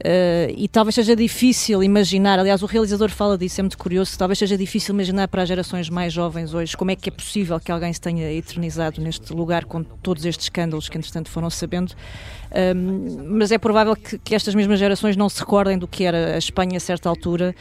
[0.01, 4.39] Uh, e talvez seja difícil imaginar, aliás, o realizador fala disso, é muito curioso, talvez
[4.39, 7.71] seja difícil imaginar para as gerações mais jovens hoje como é que é possível que
[7.71, 11.93] alguém se tenha eternizado neste lugar com todos estes escândalos que, entretanto, foram sabendo.
[12.75, 16.35] Um, mas é provável que, que, estas mesmas gerações não se recordem do que era
[16.35, 17.55] a Espanha a certa altura,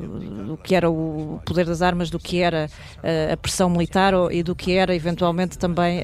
[0.00, 4.42] do que era o poder das armas, do que era uh, a pressão militar e
[4.42, 6.00] do que era, eventualmente, também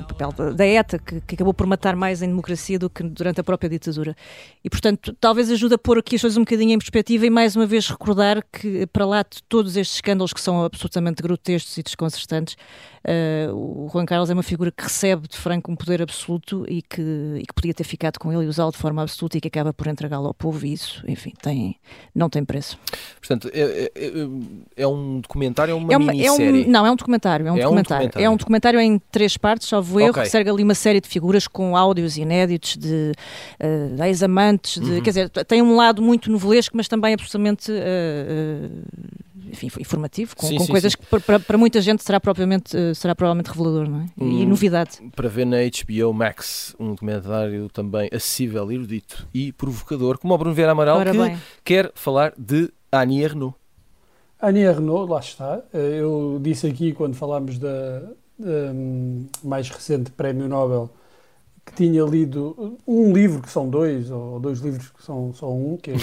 [0.00, 3.40] o papel da ETA, que, que acabou por matar mais em democracia do que durante
[3.40, 4.16] a própria ditadura.
[4.64, 7.56] E, portanto, talvez ajude a pôr aqui as coisas um bocadinho em perspectiva e, mais
[7.56, 11.82] uma vez, recordar que, para lá de todos estes escândalos que são absolutamente grotescos e
[11.82, 12.56] desconcertantes,
[13.08, 16.82] uh, o Juan Carlos é uma figura que recebe de Franco um poder absoluto e
[16.82, 17.02] que,
[17.36, 19.72] e que podia ter ficado com ele e usá-lo de forma absoluta e que acaba
[19.72, 21.76] por entregá-lo ao povo e isso, enfim, tem,
[22.14, 22.78] não tem preço.
[23.20, 24.10] Portanto, é, é,
[24.76, 26.64] é um documentário ou uma, é uma minissérie?
[26.64, 27.46] É um, não, é um documentário.
[27.46, 28.04] É um, é documentário.
[28.04, 28.26] um documentário.
[28.26, 30.24] É um documentário em três partes, salvo erro, okay.
[30.24, 33.12] que segue ali uma série de figuras com áudios inéditos de,
[33.60, 35.00] uh, de ex-amantes, uhum.
[35.00, 37.70] quer dizer, tem um lado muito novelesco, mas também absolutamente...
[37.72, 40.98] Uh, enfim, informativo, com, sim, com sim, coisas sim.
[40.98, 44.06] que para, para, muita gente será, propriamente, uh, será provavelmente revelador não é?
[44.18, 44.98] e hum, novidade.
[45.14, 50.54] Para ver na HBO Max, um documentário também acessível, erudito e provocador, como o Bruno
[50.54, 51.38] Vieira Amaral, Ora que bem.
[51.64, 53.54] quer falar de Annie Ernaux.
[54.40, 55.62] Annie Ernaux, lá está.
[55.72, 58.00] Eh, eu disse aqui quando falámos da,
[58.38, 60.90] da um, mais recente Prémio Nobel
[61.68, 65.76] que tinha lido um livro, que são dois, ou dois livros que são só um,
[65.76, 65.94] que é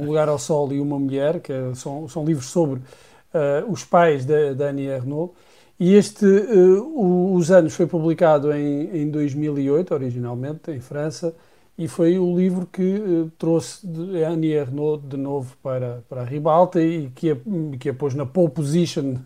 [0.00, 3.84] Um Lugar ao Sol e Uma Mulher, que é, são, são livros sobre uh, os
[3.84, 5.32] pais da, da Annie Ernaux.
[5.78, 11.34] E este, uh, Os Anos, foi publicado em, em 2008, originalmente, em França,
[11.76, 13.86] e foi o livro que uh, trouxe
[14.24, 17.36] a Annie Ernaux de novo para, para a ribalta e que a,
[17.80, 19.16] que a pôs na pole position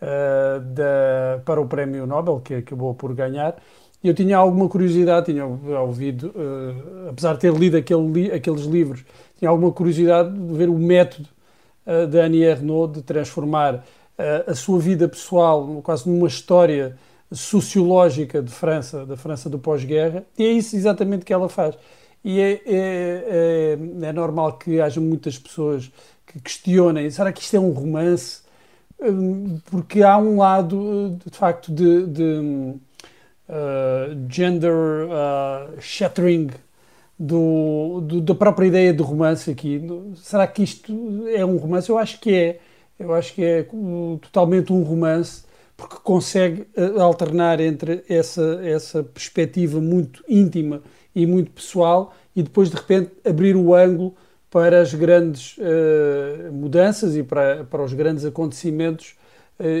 [0.00, 3.56] da, para o Prémio Nobel, que acabou por ganhar
[4.02, 9.04] eu tinha alguma curiosidade, tinha ouvido, uh, apesar de ter lido aquele aqueles livros,
[9.36, 11.28] tinha alguma curiosidade de ver o método
[11.86, 16.96] uh, da Annie Ernaux de transformar uh, a sua vida pessoal quase numa história
[17.32, 21.76] sociológica de França, da França do pós-guerra, e é isso exatamente que ela faz.
[22.24, 25.90] E é, é, é, é normal que haja muitas pessoas
[26.26, 28.46] que questionem: será que isto é um romance?
[29.70, 32.74] porque há um lado, de facto, de, de
[33.48, 36.50] uh, gender uh, shattering
[37.18, 39.82] do, do, da própria ideia de romance aqui.
[40.16, 41.88] Será que isto é um romance?
[41.88, 42.60] Eu acho que é.
[42.98, 43.64] Eu acho que é
[44.20, 45.44] totalmente um romance
[45.76, 50.82] porque consegue uh, alternar entre essa, essa perspectiva muito íntima
[51.14, 54.16] e muito pessoal e depois de repente abrir o ângulo
[54.50, 59.14] para as grandes uh, mudanças e para, para os grandes acontecimentos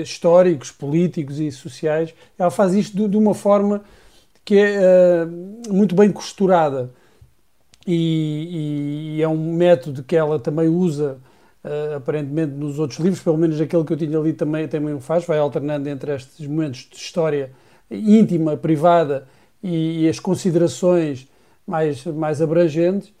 [0.02, 2.14] históricos, políticos e sociais.
[2.38, 3.82] Ela faz isto de, uma forma
[4.44, 5.26] que é
[5.68, 6.90] muito bem costurada
[7.86, 11.18] e, e, é um método que ela também usa
[11.64, 15.00] uh, aparentemente nos outros livros, pelo menos aquele que eu tinha ali também, também o
[15.00, 17.50] faz, vai alternando entre estes momentos de história
[17.90, 19.26] íntima, privada
[19.62, 21.28] e, e as considerações
[21.66, 23.12] mais, mais abrangentes.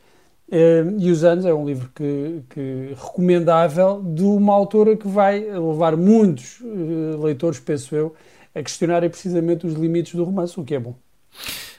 [0.50, 5.40] Uh, e os anos é um livro que, que recomendável de uma autora que vai
[5.40, 8.14] levar muitos uh, leitores, penso eu,
[8.54, 10.94] a questionarem precisamente os limites do romance, o que é bom.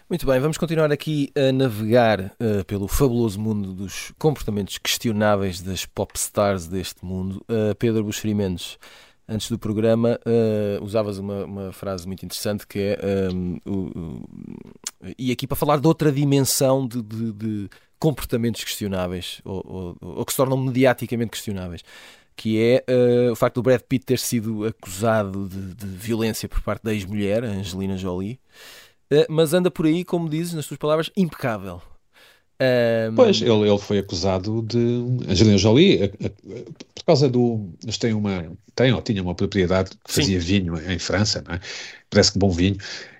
[0.09, 5.85] Muito bem, vamos continuar aqui a navegar uh, pelo fabuloso mundo dos comportamentos questionáveis das
[5.85, 7.45] pop stars deste mundo.
[7.49, 8.79] Uh, Pedro Buxeri Mendes,
[9.27, 13.29] antes do programa, uh, usavas uma, uma, frase muito interessante que é.
[13.31, 19.95] Um, ehm, e aqui para falar de outra dimensão de, de, de comportamentos questionáveis ou,
[20.01, 21.83] ou, ou, que se tornam mediaticamente questionáveis.
[22.35, 22.85] Que é
[23.29, 27.43] o facto do Brad Pitt ter sido acusado de, de violência por parte da ex-mulher,
[27.43, 28.39] Angelina Jolie.
[29.11, 31.81] Eh, mas anda por aí, como dizes nas tuas palavras, impecável.
[32.61, 33.15] Um...
[33.15, 34.77] Pois, ele, ele foi acusado de
[35.27, 36.29] Angelina Jolie, a, a,
[36.95, 37.69] por causa do.
[37.83, 38.51] Eles têm uma.
[38.75, 40.45] Têm ou tinham uma propriedade que fazia Sim.
[40.45, 41.59] vinho em França, não é?
[42.09, 42.77] Parece que bom vinho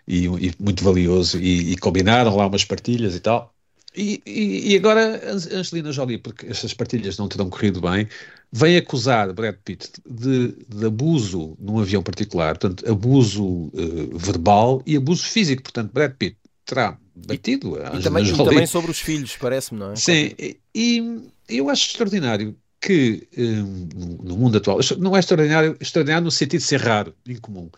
[0.07, 3.53] e, e muito valioso, e, e, combinaram lá umas partilhas e tal.
[3.95, 8.07] E, e, agora Angelina Jolie, porque estas partilhas não terão corrido bem,
[8.51, 14.95] vem acusar Brad Pitt de, de abuso num avião particular, portanto, abuso uh, verbal e
[14.95, 15.63] abuso físico.
[15.63, 18.43] Portanto, Brad Pitt terá batido a Angelina e também, Jolie.
[18.43, 19.95] E também sobre os filhos, parece-me, não é?
[19.95, 23.89] Sim, e, e, eu acho extraordinário que um,
[24.23, 27.69] no mundo atual, não é extraordinário, extraordinário no sentido de ser raro, incomum,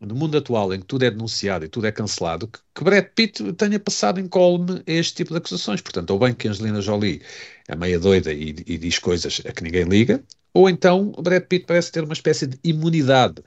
[0.00, 3.04] no mundo atual em que tudo é denunciado e tudo é cancelado, que, que Brad
[3.14, 5.80] Pitt tenha passado incólume a este tipo de acusações.
[5.80, 7.22] Portanto, ou bem que Angelina Jolie
[7.68, 11.66] é meia doida e, e diz coisas a que ninguém liga, ou então Brad Pitt
[11.66, 13.42] parece ter uma espécie de imunidade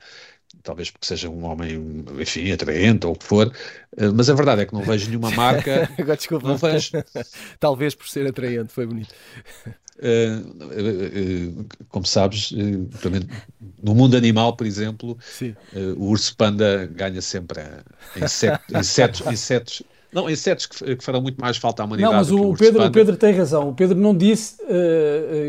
[0.62, 3.52] talvez porque seja um homem, enfim, atraente ou o que for,
[3.96, 5.90] eh, mas a verdade é que não vejo nenhuma marca.
[5.98, 6.48] Agora desculpa.
[6.48, 6.90] Não vejo...
[7.58, 9.14] talvez por ser atraente, foi bonito.
[10.02, 12.52] Uh, uh, como sabes,
[13.82, 15.18] no mundo animal, por exemplo,
[15.96, 17.60] o urso panda ganha sempre
[18.16, 19.82] insetos, insetos, insetos
[20.12, 22.12] não, insetos que, que farão muito mais falta à humanidade.
[22.12, 23.68] Não, mas o, o Pedro, o Pedro tem razão.
[23.68, 24.56] O Pedro não disse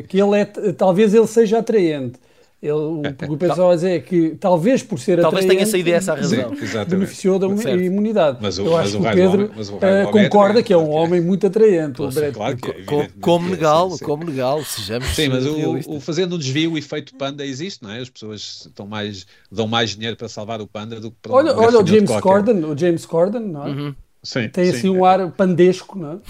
[0.08, 2.20] que ele é, talvez ele seja atraente.
[2.62, 6.14] Ele, o, que o pessoal dizer é que talvez por ser talvez tenha saído essa
[6.14, 7.82] razão Sim, beneficiou da certo.
[7.82, 8.38] imunidade.
[8.40, 11.20] Mas o, Eu acho que o Pedro homem, uh, concorda é que é um homem
[11.20, 11.98] muito atraente.
[11.98, 16.00] Poxa, claro que é, como, como legal, sim, como legal, sejamos Sim, mas o, o,
[16.00, 18.00] fazendo um desvio, o efeito panda existe, não é?
[18.00, 21.56] As pessoas estão mais, dão mais dinheiro para salvar o panda do que para Olha,
[21.58, 23.70] olha o James Corden, o James Corden, não é?
[23.72, 23.96] Uhum.
[24.22, 26.22] Sim, tem assim um ar pandesco, não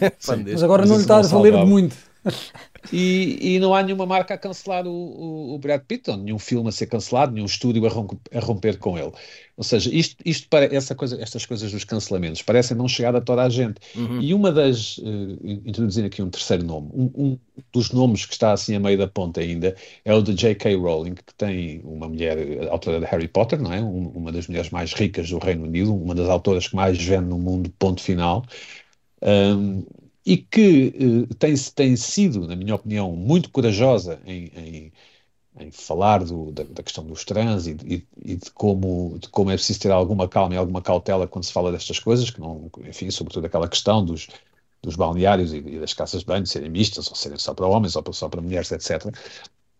[0.00, 0.10] é?
[0.26, 0.52] pandesco.
[0.52, 2.07] Mas agora não lhe está a valer muito.
[2.92, 6.68] E, e, não há nenhuma marca a cancelar o, o, o, Brad Pitt, nenhum filme
[6.68, 9.12] a ser cancelado, nenhum estúdio a, romper, a romper com ele.
[9.56, 13.20] Ou seja, isto, isto para essa coisa, estas coisas dos cancelamentos parecem não chegar a
[13.20, 13.80] toda a gente.
[13.94, 14.22] Uhum.
[14.22, 17.38] E uma das, uh, introduzindo aqui um terceiro nome, um, um,
[17.72, 20.74] dos nomes que está assim a meio da ponta ainda é o de J.K.
[20.76, 23.82] Rowling, que tem uma mulher, autora de Harry Potter, não é?
[23.82, 27.26] Um, uma das mulheres mais ricas do Reino Unido, uma das autoras que mais vende
[27.26, 28.44] no mundo, ponto final.
[29.20, 29.84] Um,
[30.24, 30.94] e que
[31.30, 34.92] eh, tem, tem sido, na minha opinião, muito corajosa em, em,
[35.60, 39.50] em falar do, da, da, questão dos trans e, e, e, de, como, de como
[39.50, 42.70] é preciso ter alguma calma e alguma cautela quando se fala destas coisas, que não,
[42.86, 44.28] enfim, sobretudo aquela questão dos,
[44.82, 47.96] dos balneários e, e das casas de banho serem mistas, ou serem só para homens
[47.96, 49.12] ou só para mulheres, etc.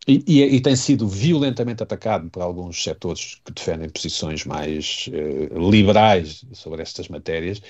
[0.07, 5.51] E, e, e, tem sido violentamente atacado por alguns setores que defendem posições mais eh,
[5.53, 7.61] liberais sobre estas matérias,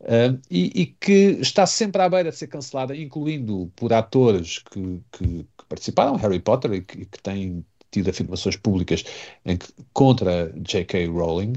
[0.00, 5.02] Uh, e, e, que está sempre à beira de ser cancelada, incluindo por atores que,
[5.10, 9.04] que, que participaram, Harry Potter, e que, que, têm tido afirmações públicas
[9.44, 9.58] em
[9.92, 11.06] contra J.K.
[11.08, 11.54] Rowling.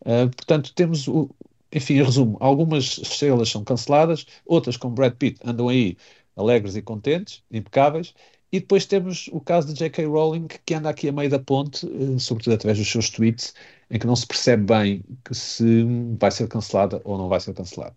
[0.00, 1.30] Uh, portanto, temos, o,
[1.72, 5.96] enfim, em resumo, algumas estrelas são canceladas, outras, como Brad Pitt, andam aí
[6.36, 8.12] alegres e contentes, impecáveis,
[8.50, 10.04] e depois temos o caso de J.K.
[10.06, 13.54] Rowling, que anda aqui a meio da ponte, uh, sobretudo através dos seus tweets,
[13.90, 15.84] em que não se percebe bem que se
[16.18, 17.94] vai ser cancelada ou não vai ser cancelada.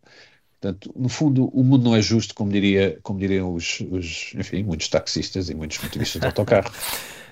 [0.59, 4.63] Portanto, no fundo, o mundo não é justo, como, diria, como diriam os, os enfim,
[4.63, 6.71] muitos taxistas e muitos motoristas de autocarro.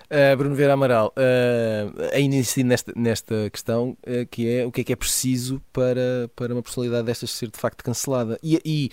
[0.05, 4.81] Uh, Bruno Vera Amaral, uh, ainda insistindo nesta, nesta questão, uh, que é o que
[4.81, 8.37] é que é preciso para, para uma personalidade destas ser de facto cancelada.
[8.43, 8.91] E, e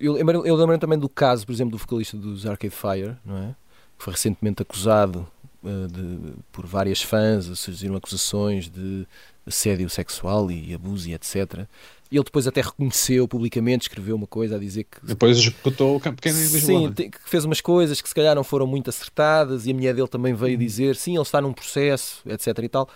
[0.00, 3.54] eu lembro também do caso, por exemplo, do vocalista dos Arcade Fire, não é?
[3.96, 5.26] que foi recentemente acusado
[5.62, 9.06] de, por várias fãs, surgiram acusações de
[9.46, 11.66] assédio sexual e abuso e etc.
[12.10, 15.04] Ele depois até reconheceu publicamente, escreveu uma coisa a dizer que.
[15.04, 16.94] Depois executou o campo pequeno em Lisboa.
[16.96, 19.94] Sim, que fez umas coisas que se calhar não foram muito acertadas e a mulher
[19.94, 20.64] dele também veio uhum.
[20.64, 22.58] dizer sim, ele está num processo, etc.
[22.62, 22.88] e tal.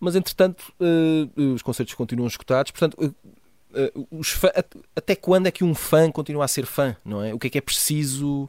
[0.00, 2.70] Mas entretanto, uh, os concertos continuam escutados.
[2.70, 4.50] Portanto, uh, fã,
[4.94, 6.96] até quando é que um fã continua a ser fã?
[7.04, 7.34] Não é?
[7.34, 8.48] O que é que é preciso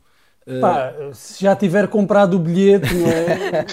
[0.62, 3.66] Pá, se já tiver comprado o bilhete, não é?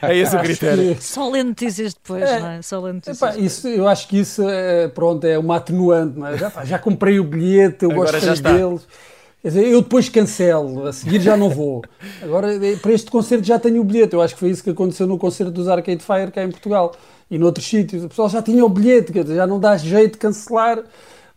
[0.14, 0.94] é esse o critério.
[0.96, 1.04] Que...
[1.04, 2.62] Só lê notícias depois, é, não é?
[2.62, 3.20] Só lê notícias.
[3.20, 6.38] Epá, isso, eu acho que isso é, pronto, é uma atenuante, não é?
[6.38, 8.86] Já, pá, já comprei o bilhete, eu Agora gosto deles.
[9.42, 11.82] Quer dizer, eu depois cancelo, a seguir já não vou.
[12.22, 14.14] Agora, é, para este concerto já tenho o bilhete.
[14.14, 16.92] Eu acho que foi isso que aconteceu no concerto dos Arcade Fire cá em Portugal
[17.30, 18.02] e noutros sítios.
[18.02, 20.82] O pessoal já tinha o bilhete, quer dizer, já não dá jeito de cancelar.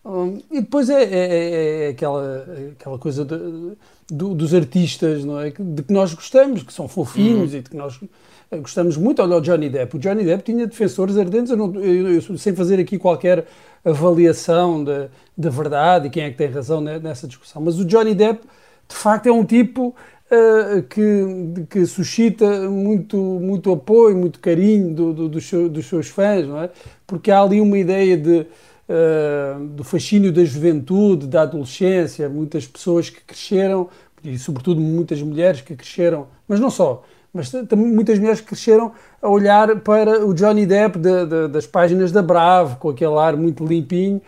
[0.06, 2.47] Hum, e depois é, é, é, é aquela,
[2.80, 3.76] aquela coisa de
[4.10, 5.52] do, dos artistas, não é?
[5.52, 7.60] De que nós gostamos, que são fofinhos uhum.
[7.60, 8.00] e de que nós
[8.52, 9.22] eh, gostamos muito.
[9.22, 9.98] Olha o Johnny Depp.
[9.98, 13.46] O Johnny Depp tinha defensores ardentes, eu não, eu, eu, sem fazer aqui qualquer
[13.84, 17.62] avaliação da, da verdade e quem é que tem razão nessa discussão.
[17.62, 18.41] Mas o Johnny Depp,
[18.88, 19.93] de facto, é um tipo
[20.32, 26.08] uh, que, que suscita muito, muito apoio, muito carinho do, do, do seu, dos seus
[26.08, 26.70] fãs, não é?
[27.06, 28.46] Porque há ali uma ideia de.
[28.89, 33.89] Uh, do fascínio da juventude, da adolescência, muitas pessoas que cresceram,
[34.23, 38.93] e sobretudo muitas mulheres que cresceram, mas não só, mas também muitas mulheres que cresceram
[39.21, 43.36] a olhar para o Johnny Depp de, de, das páginas da Bravo, com aquele ar
[43.36, 44.21] muito limpinho,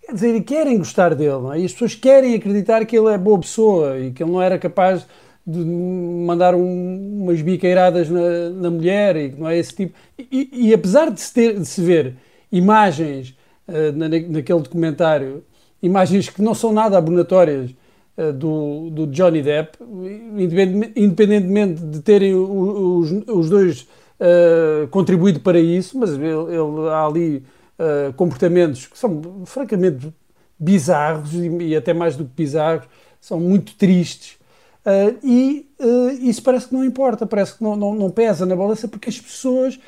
[0.00, 1.60] quer dizer, querem gostar dele, não é?
[1.60, 4.58] e as pessoas querem acreditar que ele é boa pessoa e que ele não era
[4.58, 5.06] capaz
[5.46, 9.96] de mandar um, umas biqueiradas na, na, mulher e não é esse tipo.
[10.18, 12.16] E, e apesar de se, ter, de se ver
[12.50, 13.36] imagens
[13.68, 15.42] na, naquele documentário,
[15.82, 17.70] imagens que não são nada abonatórias
[18.16, 19.78] uh, do, do Johnny Depp,
[20.96, 23.82] independentemente de terem os, os dois
[24.20, 27.42] uh, contribuído para isso, mas ele, ele há ali
[28.16, 30.10] comportamentos que são francamente
[30.58, 32.86] bizarros e, e, até mais do que bizarros,
[33.20, 34.38] são muito tristes.
[34.86, 38.54] Uh, e uh, isso parece que não importa, parece que não, não, não, pesa na
[38.54, 39.78] balança, porque as pessoas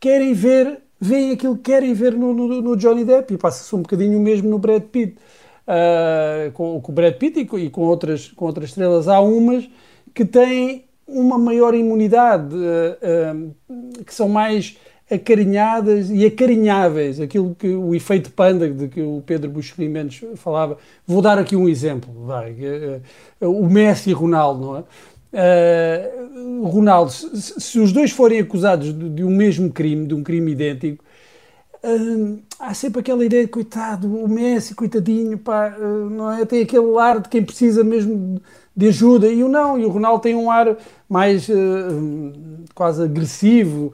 [0.00, 3.82] querem ver veem aquilo que querem ver no, no, no Johnny Depp e passa-se um
[3.82, 5.16] bocadinho o mesmo no Brad Pitt.
[5.66, 9.06] Uh, com, com o Brad Pitt e com, e com, outras, com outras estrelas.
[9.08, 9.68] Há umas
[10.12, 14.76] que têm uma maior imunidade, uh, uh, que são mais
[15.10, 20.78] acarinhadas e acarinháveis, aquilo que o efeito panda de que o Pedro Buxeri Mendes falava.
[21.06, 22.54] Vou dar aqui um exemplo, vai,
[23.40, 24.84] o Messi Ronaldo, não é?
[25.32, 30.24] Uh, Ronaldo, se, se, os dois forem acusados de, de, um mesmo crime, de um
[30.24, 31.04] crime idêntico,
[31.84, 36.44] uh, há sempre aquela ideia de coitado, o Messi, coitadinho, pá, uh, não é?
[36.44, 38.40] tem aquele ar de quem precisa mesmo
[38.76, 40.76] de ajuda, e o não, e o Ronaldo tem um ar
[41.08, 41.48] mais
[42.74, 43.92] quase agressivo,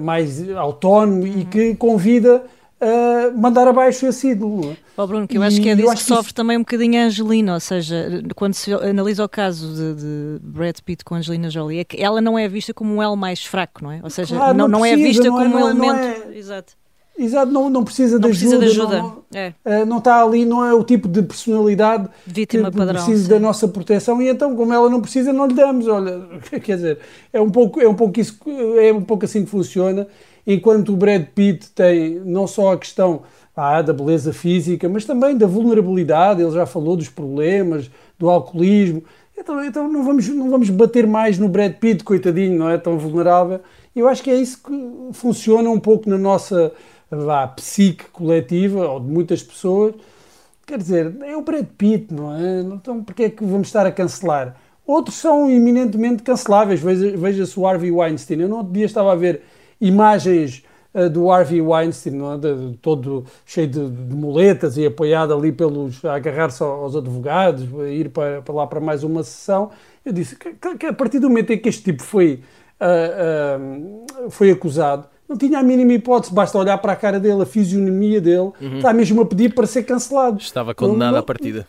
[0.00, 2.42] mais autónomo e que convida
[3.36, 4.76] mandar abaixo esse ídolo.
[4.96, 6.34] Oh, Bruno, que eu acho que é disso que sofre isso...
[6.34, 10.76] também um bocadinho a Angelina, ou seja, quando se analisa o caso de, de, Brad
[10.84, 13.82] Pitt com Angelina Jolie, é que ela não é vista como um elo mais fraco,
[13.82, 14.00] não é?
[14.02, 16.32] Ou seja, claro, não, não, precisa, não, é vista não como é, um elemento.
[16.32, 16.38] É...
[16.38, 16.78] Exato.
[17.18, 18.58] Exato, não, não precisa de ajuda.
[18.58, 19.02] Precisa de ajuda.
[19.02, 19.52] Não, é.
[19.64, 23.28] Eh, não, está ali, não é o tipo de personalidade Vítima que, padrão, precisa sim.
[23.28, 25.88] da nossa proteção e então, como ela não precisa, não lhe damos.
[25.88, 26.28] Olha,
[26.62, 26.98] quer dizer,
[27.32, 28.38] é um pouco, é um pouco, isso,
[28.80, 30.06] é um pouco assim que funciona
[30.48, 33.22] enquanto o Brad Pitt tem não só a questão
[33.54, 39.02] ah, da beleza física, mas também da vulnerabilidade, ele já falou dos problemas, do alcoolismo,
[39.36, 42.98] então, então não, vamos, não vamos bater mais no Brad Pitt, coitadinho, não é tão
[42.98, 43.60] vulnerável.
[43.94, 46.72] Eu acho que é isso que funciona um pouco na nossa
[47.54, 49.94] psique coletiva, ou de muitas pessoas.
[50.66, 52.60] Quer dizer, é o Brad Pitt, não é?
[52.62, 54.56] Então porquê é que vamos estar a cancelar?
[54.86, 56.80] Outros são eminentemente canceláveis.
[56.80, 58.40] Veja-se veja o Harvey Weinstein.
[58.40, 59.42] Eu não outro dia estava a ver
[59.80, 60.62] imagens
[60.94, 62.38] uh, do Harvey Weinstein, é?
[62.38, 67.88] de, todo cheio de, de, muletas e apoiado ali pelos, a agarrar-se aos advogados, a
[67.88, 69.70] ir para, para, lá para mais uma sessão.
[70.04, 72.40] Eu disse que, que, a partir do momento em que este tipo foi,
[72.80, 77.42] uh, uh, foi acusado, não tinha a mínima hipótese, basta olhar para a cara dele,
[77.42, 78.76] a fisionomia dele, uhum.
[78.76, 80.38] está mesmo a pedir para ser cancelado.
[80.38, 81.66] Estava condenado à partida.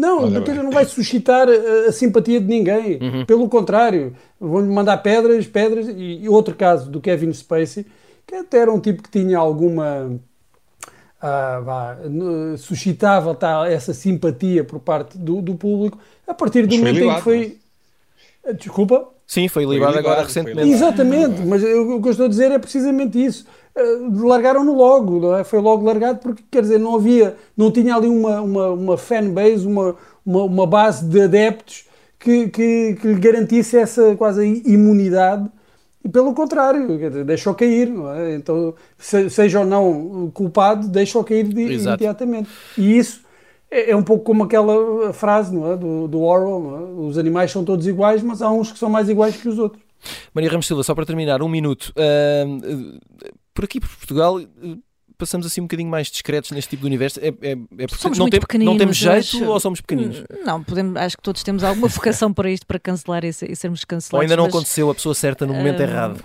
[0.00, 2.98] Não, Olha não vai suscitar a, a, simpatia de ninguém.
[3.02, 3.26] Uhum.
[3.26, 5.88] Pelo contrário, vão-lhe mandar pedras, pedras.
[5.88, 7.86] E, e, outro caso do Kevin Spacey,
[8.26, 10.18] que até era um tipo que tinha alguma.
[11.20, 11.98] Ah, vá,
[12.56, 17.20] suscitava tá, essa simpatia por parte do, do público, a partir do momento em que
[17.20, 17.58] foi.
[18.58, 19.06] Desculpa?
[19.26, 20.70] Sim, foi libado agora recentemente.
[20.70, 23.44] Exatamente, mas eu, o que eu estou a dizer é precisamente isso.
[23.76, 25.44] Uh, largaram-no logo, é?
[25.44, 29.66] Foi logo largado porque, quer dizer, não havia, não tinha ali uma, uma, uma fanbase,
[29.66, 29.96] uma,
[30.26, 31.84] uma, uma base de adeptos
[32.18, 35.48] que, que, que lhe garantisse essa quase imunidade
[36.04, 38.34] e pelo contrário, deixou cair, é?
[38.34, 42.48] então seja ou não culpado, deixou cair de, imediatamente.
[42.76, 43.20] E isso
[43.70, 45.76] é, é, um pouco como aquela frase não é?
[45.76, 47.06] do, do Orwell: é?
[47.06, 49.82] os animais são todos iguais, mas há uns que são mais iguais que os outros.
[50.32, 51.92] Maria Ramos Silva, só para terminar, um minuto.
[51.94, 52.98] Uh,
[53.60, 54.40] por aqui, por Portugal,
[55.18, 57.20] passamos assim um bocadinho mais discretos neste tipo de universo?
[57.20, 59.44] É, é, é porque somos não, muito tem, não temos jeito acho...
[59.44, 60.24] ou somos pequeninos?
[60.44, 63.84] Não, podemos, acho que todos temos alguma vocação para isto, para cancelar e, e sermos
[63.84, 64.14] cancelados.
[64.14, 64.54] Ou ainda não mas...
[64.54, 65.82] aconteceu a pessoa certa no momento uh...
[65.82, 66.24] errado?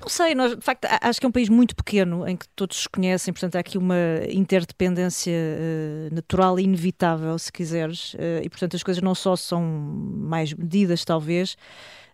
[0.00, 2.82] Não sei, nós, de facto, acho que é um país muito pequeno em que todos
[2.82, 3.96] se conhecem, portanto há aqui uma
[4.28, 9.62] interdependência uh, natural e inevitável, se quiseres, uh, e portanto as coisas não só são
[9.62, 11.56] mais medidas, talvez,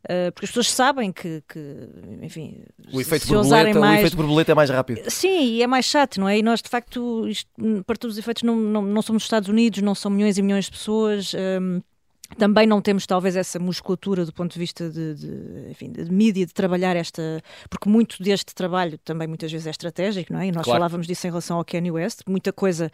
[0.05, 1.89] Uh, porque as pessoas sabem que, que
[2.23, 3.97] enfim, o efeito, se borboleta, mais...
[3.97, 5.03] o efeito borboleta é mais rápido.
[5.11, 6.39] Sim, e é mais chato, não é?
[6.39, 7.51] E nós, de facto, isto,
[7.85, 10.65] para todos os efeitos, não, não, não somos Estados Unidos, não são milhões e milhões
[10.65, 11.35] de pessoas.
[11.35, 11.83] Um,
[12.39, 16.47] também não temos talvez essa musculatura do ponto de vista de, de, enfim, de mídia,
[16.47, 17.43] de trabalhar esta.
[17.69, 20.47] Porque muito deste trabalho também muitas vezes é estratégico, não é?
[20.47, 20.79] E nós claro.
[20.79, 22.21] falávamos disso em relação ao Kanye West.
[22.27, 22.91] Muita coisa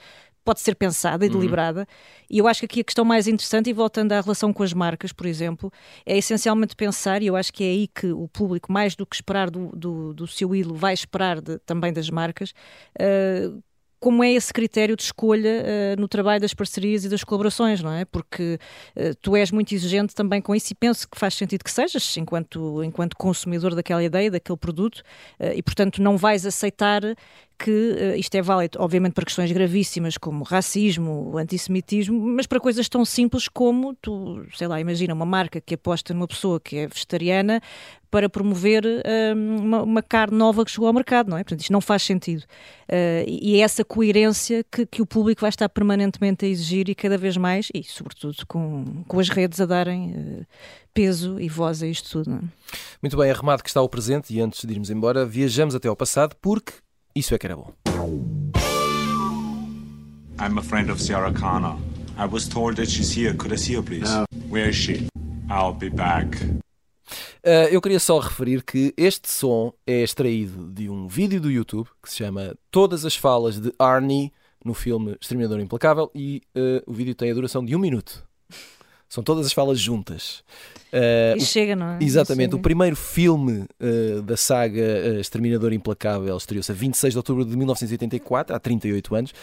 [0.46, 1.34] pode ser pensada e uhum.
[1.34, 1.80] deliberada.
[1.80, 1.86] Uhum.
[2.30, 4.72] E eu acho que aqui a questão mais interessante, e voltando à relação com as
[4.72, 5.72] marcas, por exemplo,
[6.06, 9.16] é essencialmente pensar, e eu acho que é aí que o público, mais do que
[9.16, 12.54] esperar do, do, do seu ídolo, vai esperar de, também das marcas.
[12.98, 13.60] Uh,
[13.98, 17.92] como é esse critério de escolha uh, no trabalho das parcerias e das colaborações, não
[17.92, 18.04] é?
[18.04, 18.58] Porque
[18.94, 22.16] uh, tu és muito exigente também com isso e penso que faz sentido que sejas,
[22.16, 24.98] enquanto, enquanto consumidor daquela ideia, daquele produto,
[25.40, 27.02] uh, e portanto não vais aceitar
[27.58, 32.88] que uh, isto é válido, obviamente, para questões gravíssimas como racismo, antissemitismo, mas para coisas
[32.88, 36.86] tão simples como tu, sei lá, imagina uma marca que aposta numa pessoa que é
[36.86, 37.60] vegetariana
[38.10, 41.44] para promover uh, uma, uma, carne nova que chegou ao mercado, não é?
[41.44, 42.42] Portanto, isto não faz sentido.
[42.42, 46.94] Uh, e é essa coerência que, que, o público vai estar permanentemente a exigir e
[46.94, 50.46] cada vez mais, e sobretudo com, com as redes a darem
[50.94, 52.36] peso e voz a isto tudo.
[52.36, 52.40] É?
[53.02, 55.96] Muito bem, arrumado que está o presente e antes de irmos embora, viajamos até ao
[55.96, 56.72] passado porque
[57.16, 57.72] isso é que era bom.
[60.38, 61.76] I'm a friend of Sarah Connor.
[62.18, 63.34] I was told that she's here.
[63.34, 64.12] Could I see her, please?
[64.12, 64.26] No.
[64.50, 65.08] Where is she?
[65.50, 66.36] I'll be back.
[67.42, 71.88] Uh, eu queria só referir que este som é extraído de um vídeo do YouTube
[72.02, 74.32] que se chama Todas as Falas de Arnie
[74.64, 78.25] no filme Exterminador Implacável e uh, o vídeo tem a duração de um minuto.
[79.08, 80.42] São todas as falas juntas.
[80.92, 81.98] Uh, e chega, não é?
[82.00, 82.54] Exatamente.
[82.54, 87.56] O primeiro filme uh, da saga uh, Exterminador Implacável estreou-se a 26 de outubro de
[87.56, 89.34] 1984, há 38 anos.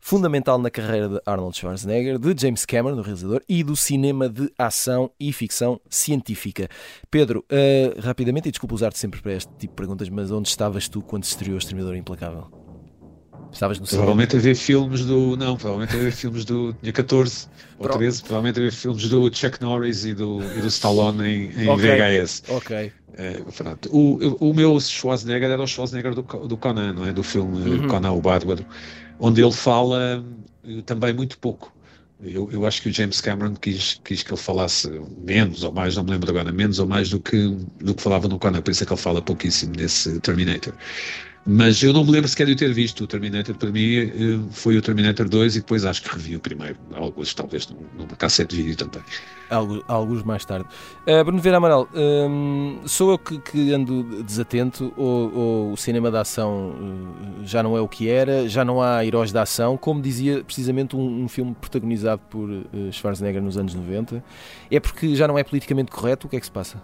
[0.00, 4.48] Fundamental na carreira de Arnold Schwarzenegger, de James Cameron, do realizador, e do cinema de
[4.56, 6.68] ação e ficção científica.
[7.10, 7.44] Pedro,
[8.00, 11.24] rapidamente, e desculpa usar-te sempre para este tipo de perguntas, mas onde estavas tu quando
[11.24, 12.57] se estreou Exterminador Implacável?
[13.52, 15.36] Estavas no Provavelmente a ver filmes do.
[15.36, 16.74] Não, provavelmente a ver filmes do.
[16.74, 20.66] Tinha 14 ou 13, provavelmente a ver filmes do Chuck Norris e do, e do
[20.66, 22.20] Stallone em, em okay.
[22.20, 22.42] VHS.
[22.48, 22.92] Ok.
[23.14, 23.42] É,
[23.90, 27.12] o, o meu Schwarzenegger era o Schwarzenegger do, do Conan, não é?
[27.12, 27.88] Do filme uhum.
[27.88, 28.64] Conan o Bárbaro,
[29.18, 30.24] onde ele fala
[30.64, 31.72] eh, também muito pouco.
[32.22, 34.88] Eu, eu acho que o James Cameron quis, quis que ele falasse
[35.18, 38.28] menos ou mais, não me lembro agora, menos ou mais do que, do que falava
[38.28, 40.74] no Conan, por isso é que ele fala pouquíssimo nesse Terminator.
[41.50, 43.56] Mas eu não me lembro sequer de ter visto o Terminator.
[43.56, 46.76] Para mim eh, foi o Terminator 2 e depois acho que revi o primeiro.
[46.92, 49.02] Alguns, talvez, numa cassete de vídeo também.
[49.48, 50.68] Alguns, alguns mais tarde.
[51.06, 56.10] Uh, Bruno Vieira Amaral, um, sou eu que, que, ando desatento ou, ou, o cinema
[56.10, 59.78] da ação uh, já não é o que era, já não há heróis da ação,
[59.78, 64.22] como dizia precisamente um, um filme protagonizado por uh, Schwarzenegger nos anos 90.
[64.70, 66.26] É porque já não é politicamente correto?
[66.26, 66.76] O que é que se passa?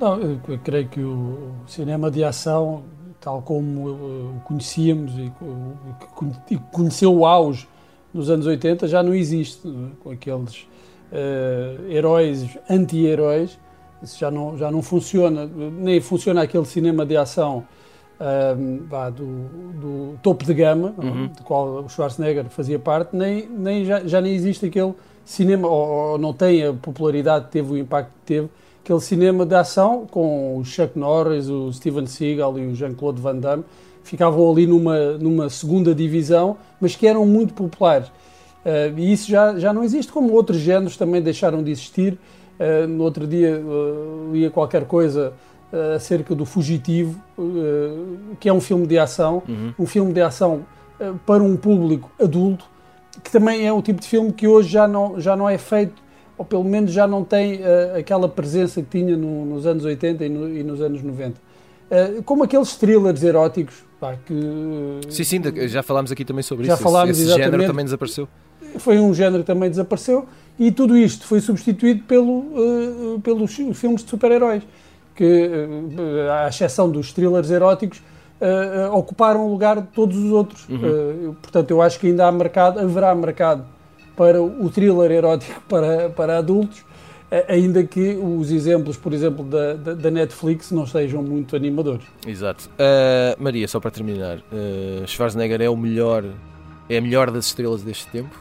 [0.00, 2.82] Não, eu creio que o cinema de ação
[3.24, 5.32] tal como o conhecíamos e
[6.46, 7.66] que conheceu o auge
[8.12, 9.70] nos anos 80, já não existe, é?
[10.00, 10.68] com aqueles
[11.10, 13.58] uh, heróis, anti-heróis,
[14.02, 17.64] isso já não, já não funciona, nem funciona aquele cinema de ação
[18.20, 19.26] uh, do,
[19.80, 21.04] do, topo de gama, é?
[21.04, 21.26] uhum.
[21.28, 24.94] do qual o Schwarzenegger fazia parte, nem, nem já, já nem existe aquele
[25.24, 28.50] cinema, ou, ou não tem a popularidade que teve, o impacto que teve,
[28.84, 33.36] aquele cinema de ação com o Chuck Norris, o Steven Seagal e o Jean-Claude Van
[33.36, 33.64] Damme,
[34.02, 38.08] ficavam ali numa, numa segunda divisão, mas que eram muito populares.
[38.08, 42.18] Uh, e isso já, já não existe, como outros géneros também deixaram de existir.
[42.60, 45.32] Uh, no outro dia uh, lia qualquer coisa
[45.96, 47.20] acerca do Fugitivo,
[48.38, 49.74] que é um filme de ação, uhum.
[49.76, 50.64] um filme de ação
[51.26, 52.64] para um público adulto,
[53.24, 56.00] que também é o tipo de filme que hoje já não, já não é feito
[56.36, 60.24] ou pelo menos já não tem uh, aquela presença que tinha no, nos anos 80
[60.24, 61.34] e, no, e nos anos 90.
[61.38, 64.34] Uh, como aqueles thrillers eróticos, pá, que...
[65.08, 66.82] Sim, sim, já falámos aqui também sobre já isso.
[66.82, 68.28] Falámos, esse, esse género também desapareceu.
[68.78, 70.26] Foi um género que também desapareceu
[70.58, 74.62] e tudo isto foi substituído pelo, uh, pelos filmes de super-heróis,
[75.14, 75.48] que,
[76.28, 78.02] à exceção dos thrillers eróticos,
[78.92, 80.68] ocuparam o lugar de todos os outros.
[80.68, 81.30] Uhum.
[81.30, 83.64] Uh, portanto, eu acho que ainda há mercado, haverá mercado
[84.16, 86.84] para o thriller erótico para, para adultos,
[87.48, 92.06] ainda que os exemplos, por exemplo, da, da, da, Netflix não sejam muito animadores.
[92.26, 92.70] Exato.
[93.38, 94.38] Maria, só para terminar,
[95.06, 96.24] Schwarzenegger é o melhor,
[96.88, 98.38] é a melhor das estrelas deste tempo?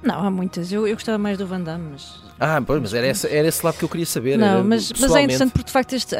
[0.00, 0.70] Não, há muitas.
[0.70, 3.64] Eu, eu gostava mais do Van Damme, mas ah, pois, mas era, esse, era esse
[3.64, 4.38] lado que eu queria saber.
[4.38, 6.18] Não, mas, mas é interessante porque de facto este, uh,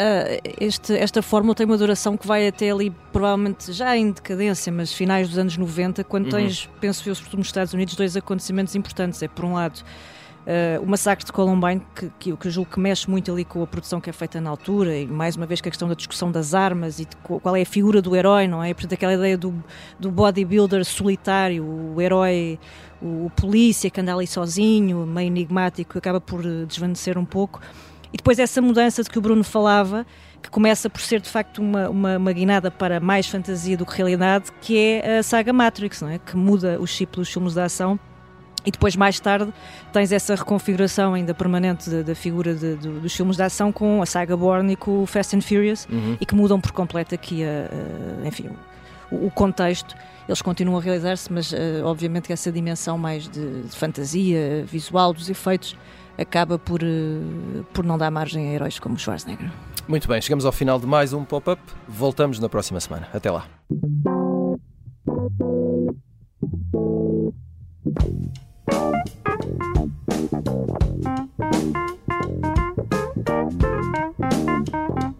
[0.61, 4.93] este, esta fórmula tem uma duração que vai até ali, provavelmente já em decadência, mas
[4.93, 6.31] finais dos anos 90, quando uhum.
[6.31, 9.23] tens, penso eu, sobretudo nos Estados Unidos, dois acontecimentos importantes.
[9.23, 9.85] É por um lado.
[10.49, 13.63] Uh, o massacre de Columbine, que, que, que eu julgo que mexe muito ali com
[13.63, 15.95] a produção que é feita na altura, e mais uma vez com a questão da
[15.95, 18.73] discussão das armas e qual é a figura do herói, não é?
[18.73, 19.63] Portanto, aquela ideia do,
[20.01, 22.59] do bodybuilder solitário, o herói
[23.03, 27.61] o, polícia que anda ali sozinho, meio enigmático, acaba por eh, desvanecer um pouco.
[28.11, 30.07] E depois essa mudança de que o Bruno falava,
[30.43, 33.95] que começa por ser de facto uma, uma, uma, guinada para mais fantasia do que
[33.95, 36.19] realidade, que é a saga Matrix, não é?
[36.19, 38.01] que muda o chip dos filmes de ação.
[38.69, 39.51] E depois, mais tarde,
[39.95, 44.03] tens essa reconfiguração ainda permanente da, da figura de, de, dos filmes de ação com
[44.03, 46.19] a saga Bourne e com o Fast and Furious, uhum.
[46.21, 47.71] e que mudam por completo aqui a,
[48.23, 48.51] a enfim,
[49.11, 49.97] o, o contexto
[50.29, 55.15] eles continuam a realizar-se, mas uh, obviamente que essa dimensão mais de, de, fantasia visual
[55.15, 55.75] dos efeitos
[56.19, 59.51] acaba por, uh, por não dar margem a heróis como Schwarzenegger.
[59.89, 61.63] Muito bem, chegamos ao final de mais um pop-up.
[61.89, 63.09] Voltamos na próxima semana.
[63.15, 63.47] Até lá.
[68.71, 69.07] Thank
[75.09, 75.18] you.